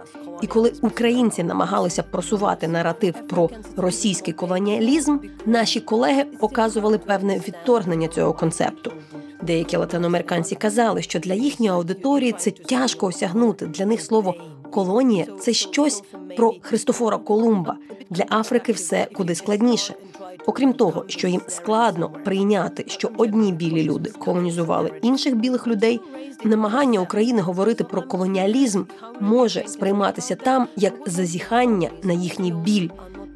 [0.41, 8.33] і коли українці намагалися просувати наратив про російський колоніалізм, наші колеги показували певне відторгнення цього
[8.33, 8.91] концепту.
[9.41, 13.65] Деякі латиноамериканці казали, що для їхньої аудиторії це тяжко осягнути.
[13.65, 14.35] Для них слово
[14.71, 16.03] колонія це щось
[16.37, 17.77] про Христофора Колумба.
[18.09, 19.93] Для Африки все куди складніше.
[20.49, 25.99] Окрім того, що їм складно прийняти, що одні білі люди колонізували інших білих людей,
[26.43, 28.83] намагання України говорити про колоніалізм
[29.19, 32.89] може сприйматися там як зазіхання на їхній біль.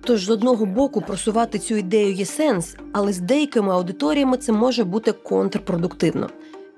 [0.03, 4.83] Тож з одного боку просувати цю ідею є сенс, але з деякими аудиторіями це може
[4.83, 6.29] бути контрпродуктивно.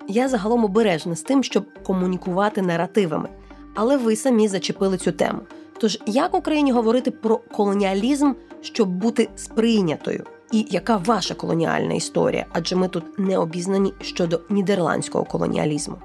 [0.07, 3.29] Я загалом обережна з тим, щоб комунікувати наративами,
[3.75, 5.39] але ви самі зачепили цю тему.
[5.77, 8.33] Тож як Україні говорити про колоніалізм,
[8.65, 10.23] щоб бути сприйнятою?
[10.51, 12.45] І яка ваша колоніальна історія?
[12.51, 15.97] Адже ми тут не обізнані щодо нідерландського колоніалізму.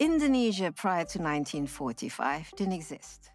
[0.00, 3.32] Indonesia prior to 1945 didn't exist.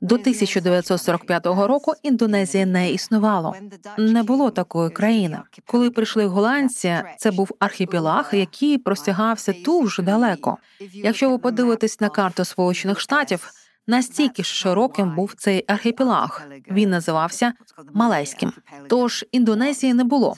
[0.00, 3.54] До 1945 року Індонезія не існувало.
[3.98, 5.38] Не було такої країни.
[5.66, 10.56] Коли прийшли голландці, це був архіпелаг, який простягався дуже далеко.
[10.92, 13.50] Якщо ви подивитесь на карту Сполучених Штатів,
[13.88, 16.42] Настільки ж широким був цей архіпелаг.
[16.70, 17.52] Він називався
[17.94, 18.52] Малайським.
[18.88, 20.36] Тож Індонезії не було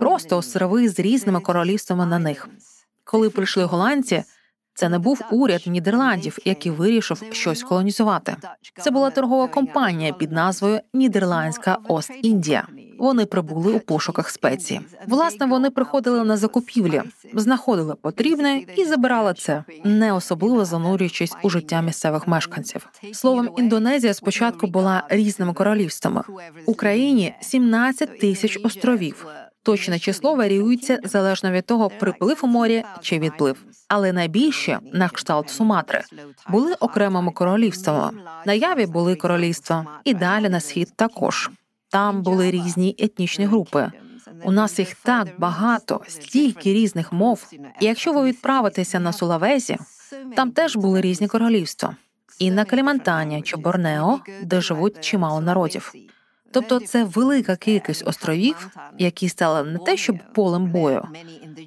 [0.00, 2.48] просто острови з різними королівствами на них.
[3.04, 4.24] Коли прийшли голландці,
[4.74, 8.36] це не був уряд Нідерландів, який вирішив щось колонізувати.
[8.80, 12.64] Це була торгова компанія під назвою Нідерландська Ост-Індія.
[13.00, 14.80] Вони прибули у пошуках спеції.
[15.06, 17.02] Власне, вони приходили на закупівлі,
[17.34, 22.88] знаходили потрібне і забирали це, не особливо занурюючись у життя місцевих мешканців.
[23.12, 26.22] Словом, Індонезія спочатку була різними королівствами.
[26.66, 29.26] Україні 17 тисяч островів.
[29.62, 33.56] Точне число варіюється залежно від того, приплив у морі чи відплив.
[33.88, 36.02] Але найбільше на кшталт Суматри
[36.48, 38.22] були окремими королівствами.
[38.46, 41.50] Наяві були королівства, і далі на схід також.
[41.90, 43.90] Там були різні етнічні групи.
[44.44, 47.46] У нас їх так багато, стільки різних мов.
[47.80, 49.78] І якщо ви відправитеся на Сулавезі,
[50.36, 51.96] там теж були різні королівства,
[52.38, 55.92] і на Калімантані чи Борнео, де живуть чимало народів.
[56.52, 61.08] Тобто це велика кількість островів, які стали не те, щоб полем бою,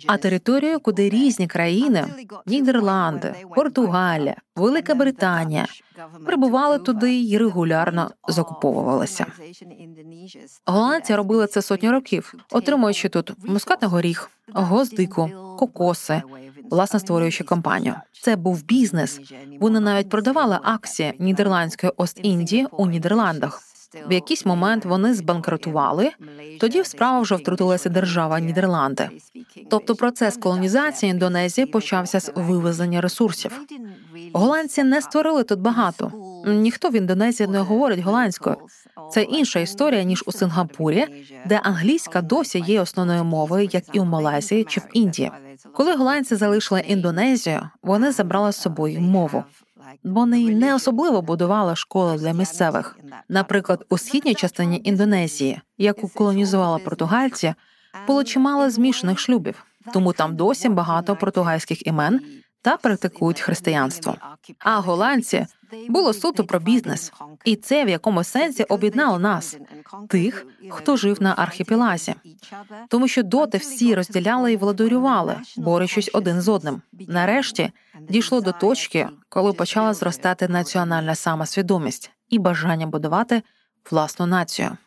[0.08, 2.06] а територією, куди різні країни
[2.46, 5.66] Нідерланди, Португалія, Велика Британія
[6.26, 9.26] прибували туди і регулярно закуповувалися.
[10.66, 15.30] Голландці робили це сотні років, отримуючи тут мускатний горіх, гвоздику,
[15.60, 16.22] кокоси,
[16.72, 17.96] власне створюючи компанію.
[18.22, 19.20] Це був бізнес.
[19.60, 23.73] Вони навіть продавали акції нідерландської Ост-Індії у Нідерландах.
[24.08, 26.12] В якийсь момент вони збанкрутували.
[26.60, 29.10] Тоді в справу вже втрутилася держава Нідерланди.
[29.70, 33.62] Тобто процес колонізації Індонезії почався з вивезення ресурсів.
[34.34, 36.12] Голландці не створили тут багато.
[36.48, 38.58] Ніхто в Індонезії не говорить голландською.
[39.12, 44.06] Це інша історія ніж у Сингапурі, де англійська досі є основною мовою, як і у
[44.06, 45.32] Малайзії чи в Індії.
[45.74, 49.44] Коли голландці залишили Індонезію, вони забрали з собою мову.
[50.04, 52.98] Вони не особливо будували школи для місцевих.
[53.30, 57.54] Наприклад, у східній частині Індонезії, яку колонізувала португальці,
[58.08, 62.22] було чимало змішаних шлюбів, тому там досі багато португальських імен
[62.62, 64.16] та практикують християнство.
[64.60, 65.48] А голландці
[65.90, 67.14] було суто про бізнес,
[67.46, 69.58] і це в якомусь сенсі об'єднало нас,
[70.10, 72.16] тих, хто жив на архіпелазі.
[72.88, 76.82] тому що доти всі розділяли і владарювали, борючись один з одним.
[76.92, 77.72] Нарешті
[78.02, 83.42] дійшло до точки, коли почала зростати національна самосвідомість і бажання будувати
[83.92, 84.78] власну націю.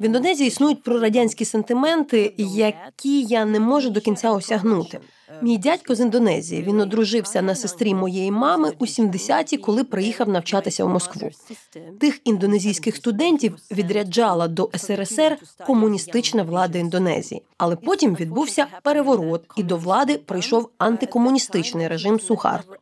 [0.00, 5.00] В Індонезії існують прорадянські сентименти, які я не можу до кінця осягнути.
[5.42, 6.62] Мій дядько з Індонезії.
[6.62, 11.30] Він одружився на сестрі моєї мами у 70-ті, коли приїхав навчатися в Москву.
[12.00, 19.76] Тих індонезійських студентів відряджала до СРСР комуністична влада Індонезії, але потім відбувся переворот, і до
[19.76, 22.74] влади прийшов антикомуністичний режим Сухарто.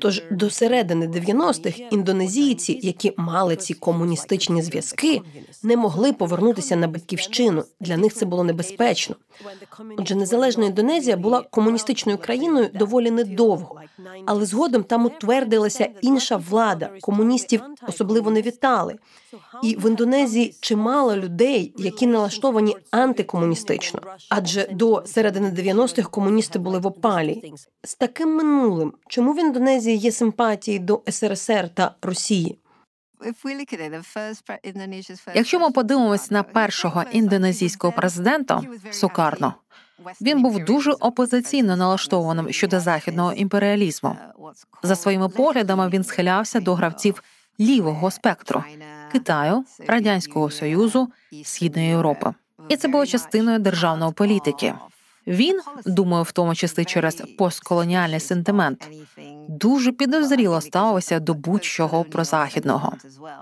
[0.00, 5.20] Тож до середини 90-х індонезійці, які мали ці комуністичні зв'язки,
[5.62, 7.64] не могли повернутися на батьківщину.
[7.80, 9.16] Для них це було небезпечно.
[9.96, 11.87] Отже, незалежна Індонезія була комуністичною
[12.18, 13.80] країною доволі недовго,
[14.26, 16.90] але згодом там утвердилася інша влада.
[17.00, 18.96] Комуністів особливо не вітали.
[19.62, 26.86] І в Індонезії чимало людей, які налаштовані антикомуністично, адже до середини 90-х комуністи були в
[26.86, 27.52] опалі.
[27.84, 32.58] З таким минулим, чому в Індонезії є симпатії до СРСР та Росії?
[35.34, 39.54] Якщо ми подивимось на першого індонезійського президента Сукарно,
[40.20, 44.16] він був дуже опозиційно налаштованим щодо західного імперіалізму.
[44.82, 47.22] За своїми поглядами він схилявся до гравців
[47.60, 48.64] лівого спектру
[49.12, 51.08] Китаю, радянського союзу,
[51.44, 52.34] східної Європи,
[52.68, 54.74] і це було частиною державної політики.
[55.28, 58.88] Він думаю, в тому числі через постколоніальний сентимент,
[59.48, 62.92] дуже підозріло ставився до будь-чого прозахідного.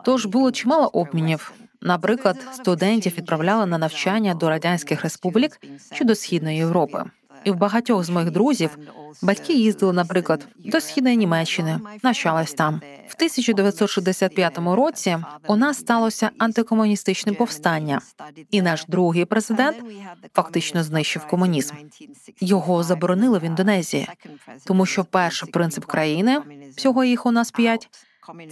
[0.05, 1.53] Тож було чимало обмінів.
[1.81, 5.61] Наприклад, студентів відправляли на навчання до радянських республік
[5.93, 7.05] чи до східної Європи.
[7.47, 8.79] І в багатьох з моїх друзів
[9.23, 12.81] батьки їздили, наприклад, до східної Німеччини, навчались там.
[13.09, 18.01] В 1965 році у нас сталося антикомуністичне повстання,
[18.51, 19.77] і наш другий президент
[20.35, 21.75] фактично знищив комунізм.
[22.41, 24.09] Його заборонили в Індонезії,
[24.65, 26.41] тому що перший принцип країни
[26.77, 27.89] всього їх у нас п'ять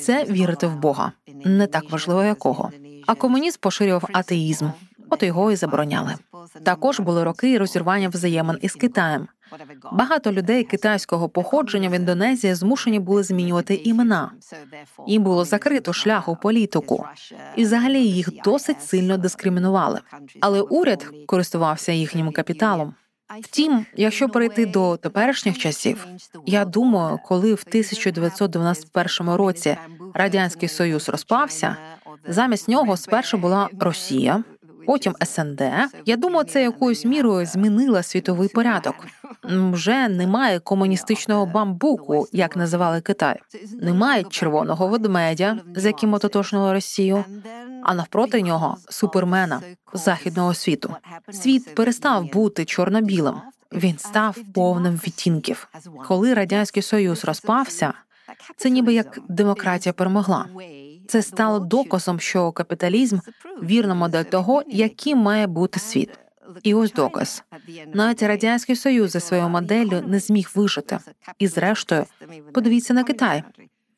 [0.01, 1.13] це вірити в Бога,
[1.45, 2.71] не так важливо якого.
[3.07, 4.69] А комунізм поширював атеїзм,
[5.11, 6.15] от його і забороняли.
[6.63, 9.29] Також були роки розірвання взаємин із Китаєм.
[9.93, 14.31] Багато людей китайського походження в Індонезії змушені були змінювати імена.
[15.07, 17.07] Їм було закрито шлях у політику,
[17.57, 20.01] і взагалі їх досить сильно дискримінували.
[20.41, 22.95] Але уряд користувався їхнім капіталом.
[23.41, 26.07] Втім, якщо перейти до теперішніх часів,
[26.47, 29.77] я думаю, коли в 1991 році
[30.15, 31.77] радянський союз розпався,
[32.29, 34.45] замість нього спершу була Росія,
[34.87, 35.63] потім СНД.
[36.07, 38.95] Я думаю, це якоюсь мірою змінила світовий порядок.
[39.45, 43.41] Вже немає комуністичного бамбуку, як називали Китай.
[43.81, 47.25] Немає червоного ведмедя, з яким ототожнили Росію.
[47.83, 49.61] А навпроти нього супермена
[49.93, 50.95] західного світу.
[51.31, 53.35] Світ перестав бути чорно-білим.
[53.73, 55.69] Він став повним відтінків.
[56.09, 57.93] Коли радянський союз розпався,
[58.57, 60.47] це ніби як демократія перемогла.
[61.09, 63.19] Це стало доказом, що капіталізм
[63.63, 66.19] вірна модель того, яким має бути світ.
[66.63, 67.43] І ось доказ
[67.95, 70.99] навіть радянський союз за своєю моделлю не зміг вижити.
[71.39, 72.05] І, зрештою,
[72.55, 73.43] подивіться на Китай.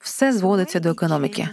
[0.06, 1.48] Все зводиться до економіки.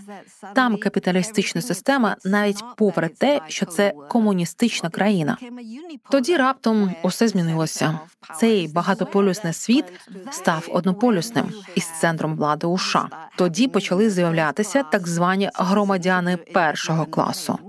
[0.56, 5.38] Там капіталістична система, навіть попри те, що це комуністична країна.
[6.10, 8.00] Тоді раптом усе змінилося.
[8.40, 9.86] Цей багатополюсний світ
[10.32, 11.46] став однополюсним
[11.76, 13.10] із центром влади у США.
[13.38, 17.60] Тоді почали з'являтися так звані громадяни першого класу.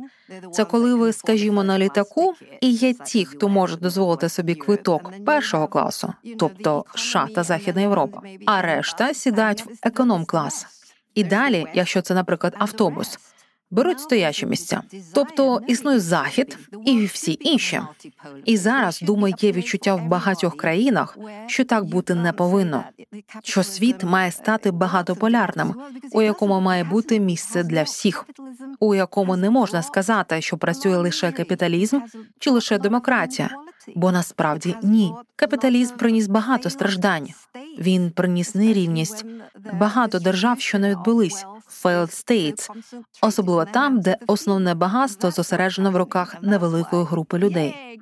[0.53, 5.68] Це коли ви, скажімо, на літаку, і є ті, хто може дозволити собі квиток першого
[5.68, 10.66] класу, тобто США та Західна Європа, а решта сідають в економ клас.
[11.14, 13.18] І далі, якщо це, наприклад, автобус,
[13.70, 14.82] беруть стоячі місця.
[15.14, 17.80] Тобто існує захід і всі інші.
[18.44, 22.84] І зараз думаю, є відчуття в багатьох країнах, що так бути не повинно.
[23.42, 25.74] Що світ має стати багатополярним,
[26.12, 28.26] у якому має бути місце для всіх,
[28.80, 32.00] у якому не можна сказати, що працює лише капіталізм
[32.38, 33.50] чи лише демократія.
[33.95, 37.28] Бо насправді ні, капіталізм приніс багато страждань.
[37.78, 39.24] Він приніс нерівність,
[39.72, 41.47] багато держав, що не відбулись,
[41.82, 42.70] failed states,
[43.22, 48.01] особливо там, де основне багатство зосереджено в руках невеликої групи людей.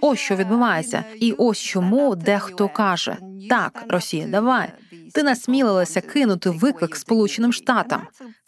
[0.00, 3.16] Ось що відбувається, і ось чому дехто каже:
[3.50, 4.72] так, Росія, давай.
[5.14, 8.02] Ти насмілилася кинути виклик Сполученим Штатам.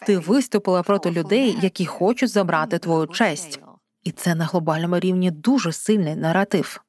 [0.05, 3.59] Ти виступила проти людей, які хочуть забрати твою честь,
[4.03, 6.83] і це на глобальному рівні дуже сильний наратив.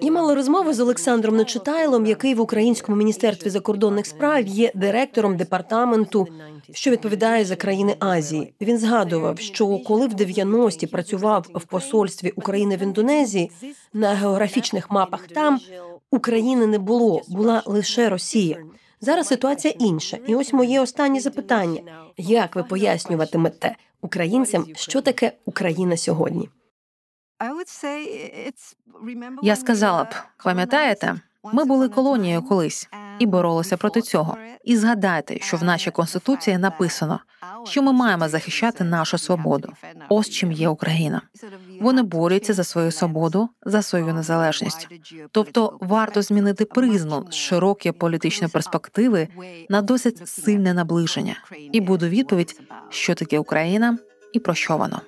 [0.00, 6.26] Я мала розмову з Олександром Нечитайлом, який в Українському міністерстві закордонних справ є директором департаменту,
[6.72, 8.54] що відповідає за країни Азії.
[8.60, 13.50] Він згадував, що коли в 90-ті працював в посольстві України в Індонезії
[13.92, 15.60] на географічних мапах там
[16.10, 18.58] України не було, була лише Росія.
[19.00, 21.80] Зараз ситуація інша, і ось моє останнє запитання:
[22.16, 26.48] як ви пояснюватимете українцям, що таке Україна сьогодні?
[29.42, 31.20] Я сказала б, пам'ятаєте,
[31.52, 32.88] ми були колонією колись
[33.18, 34.36] і боролися проти цього.
[34.64, 37.20] І згадайте, що в нашій конституції написано,
[37.64, 39.72] що ми маємо захищати нашу свободу.
[40.08, 41.22] Ось чим є Україна.
[41.80, 44.88] Вони борються за свою свободу, за свою незалежність.
[45.32, 49.28] Тобто варто змінити призму з широкої політичної перспективи
[49.68, 51.36] на досить сильне наближення.
[51.72, 53.98] І буду відповідь, що таке Україна
[54.32, 55.00] і про що воно.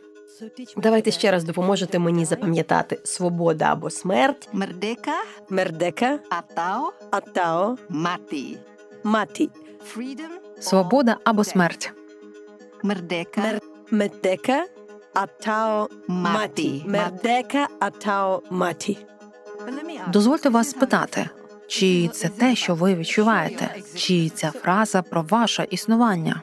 [0.76, 3.00] Давайте ще раз допоможете мені запам'ятати.
[3.04, 5.14] Свобода або смерть, Merdeka
[5.50, 8.56] мердека, atau атао, mati.
[9.04, 9.50] маті,
[9.96, 10.30] Freedom.
[10.60, 11.92] Свобода або смерть.
[12.84, 13.60] merdeka Мер-
[13.90, 14.66] медека,
[15.14, 18.98] атао, маті, мердека, атао, маті.
[20.08, 21.28] Дозвольте вас спитати,
[21.68, 26.42] чи це те, що ви відчуваєте, чи ця фраза про ваше існування?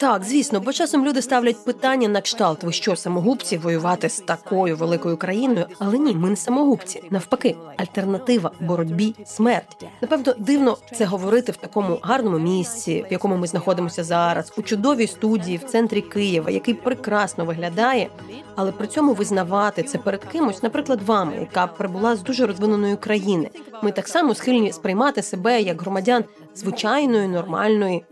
[0.00, 4.76] Так, звісно, бо часом люди ставлять питання на кшталт, ви що, самогубці воювати з такою
[4.76, 5.66] великою країною?
[5.78, 7.02] Але ні, ми не самогубці.
[7.10, 9.86] Навпаки, альтернатива боротьбі, смерть.
[10.00, 15.06] Напевно, дивно це говорити в такому гарному місці, в якому ми знаходимося зараз, у чудовій
[15.06, 18.08] студії в центрі Києва, який прекрасно виглядає,
[18.56, 23.50] але при цьому визнавати це перед кимось, наприклад, вами, яка прибула з дуже розвиненої країни.
[23.82, 26.24] Ми так само схильні сприймати себе як громадян
[26.54, 28.04] звичайної, нормальної,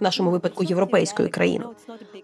[0.00, 1.64] в нашому випадку європейської країни.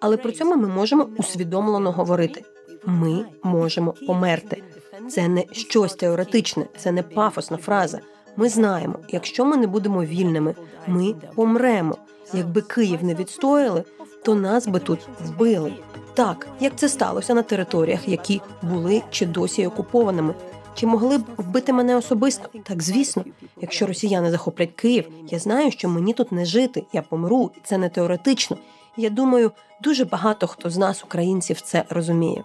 [0.01, 2.45] Але при цьому ми можемо усвідомлено говорити:
[2.85, 4.63] ми можемо померти.
[5.09, 8.01] Це не щось теоретичне, це не пафосна фраза.
[8.37, 10.55] Ми знаємо, якщо ми не будемо вільними,
[10.87, 11.97] ми помремо.
[12.35, 13.85] Якби Київ не відстояли,
[14.25, 15.73] то нас би тут вбили.
[16.15, 20.35] Так, як це сталося на територіях, які були чи досі окупованими.
[20.77, 22.49] Чи могли б вбити мене особисто?
[22.65, 23.25] Так, звісно,
[23.61, 27.79] якщо росіяни захоплять Київ, я знаю, що мені тут не жити, я помру, і це
[27.79, 28.57] не теоретично.
[28.97, 29.53] Я думаю,
[29.83, 32.45] дуже багато хто з нас, українців, це розуміє.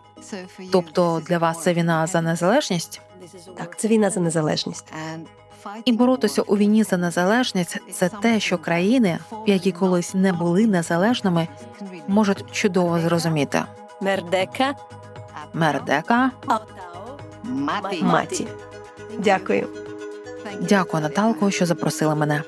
[0.71, 3.01] Тобто для вас це війна за незалежність?
[3.57, 4.93] Так, це війна за незалежність.
[5.85, 11.47] І боротися у війні за незалежність це те, що країни, які колись не були незалежними,
[12.07, 13.63] можуть чудово зрозуміти.
[14.01, 14.75] Мердека
[15.53, 16.31] Мердека.
[17.51, 18.47] Маті.
[19.17, 19.67] Дякую.
[20.61, 22.43] дякую, Наталко, що запросила мене.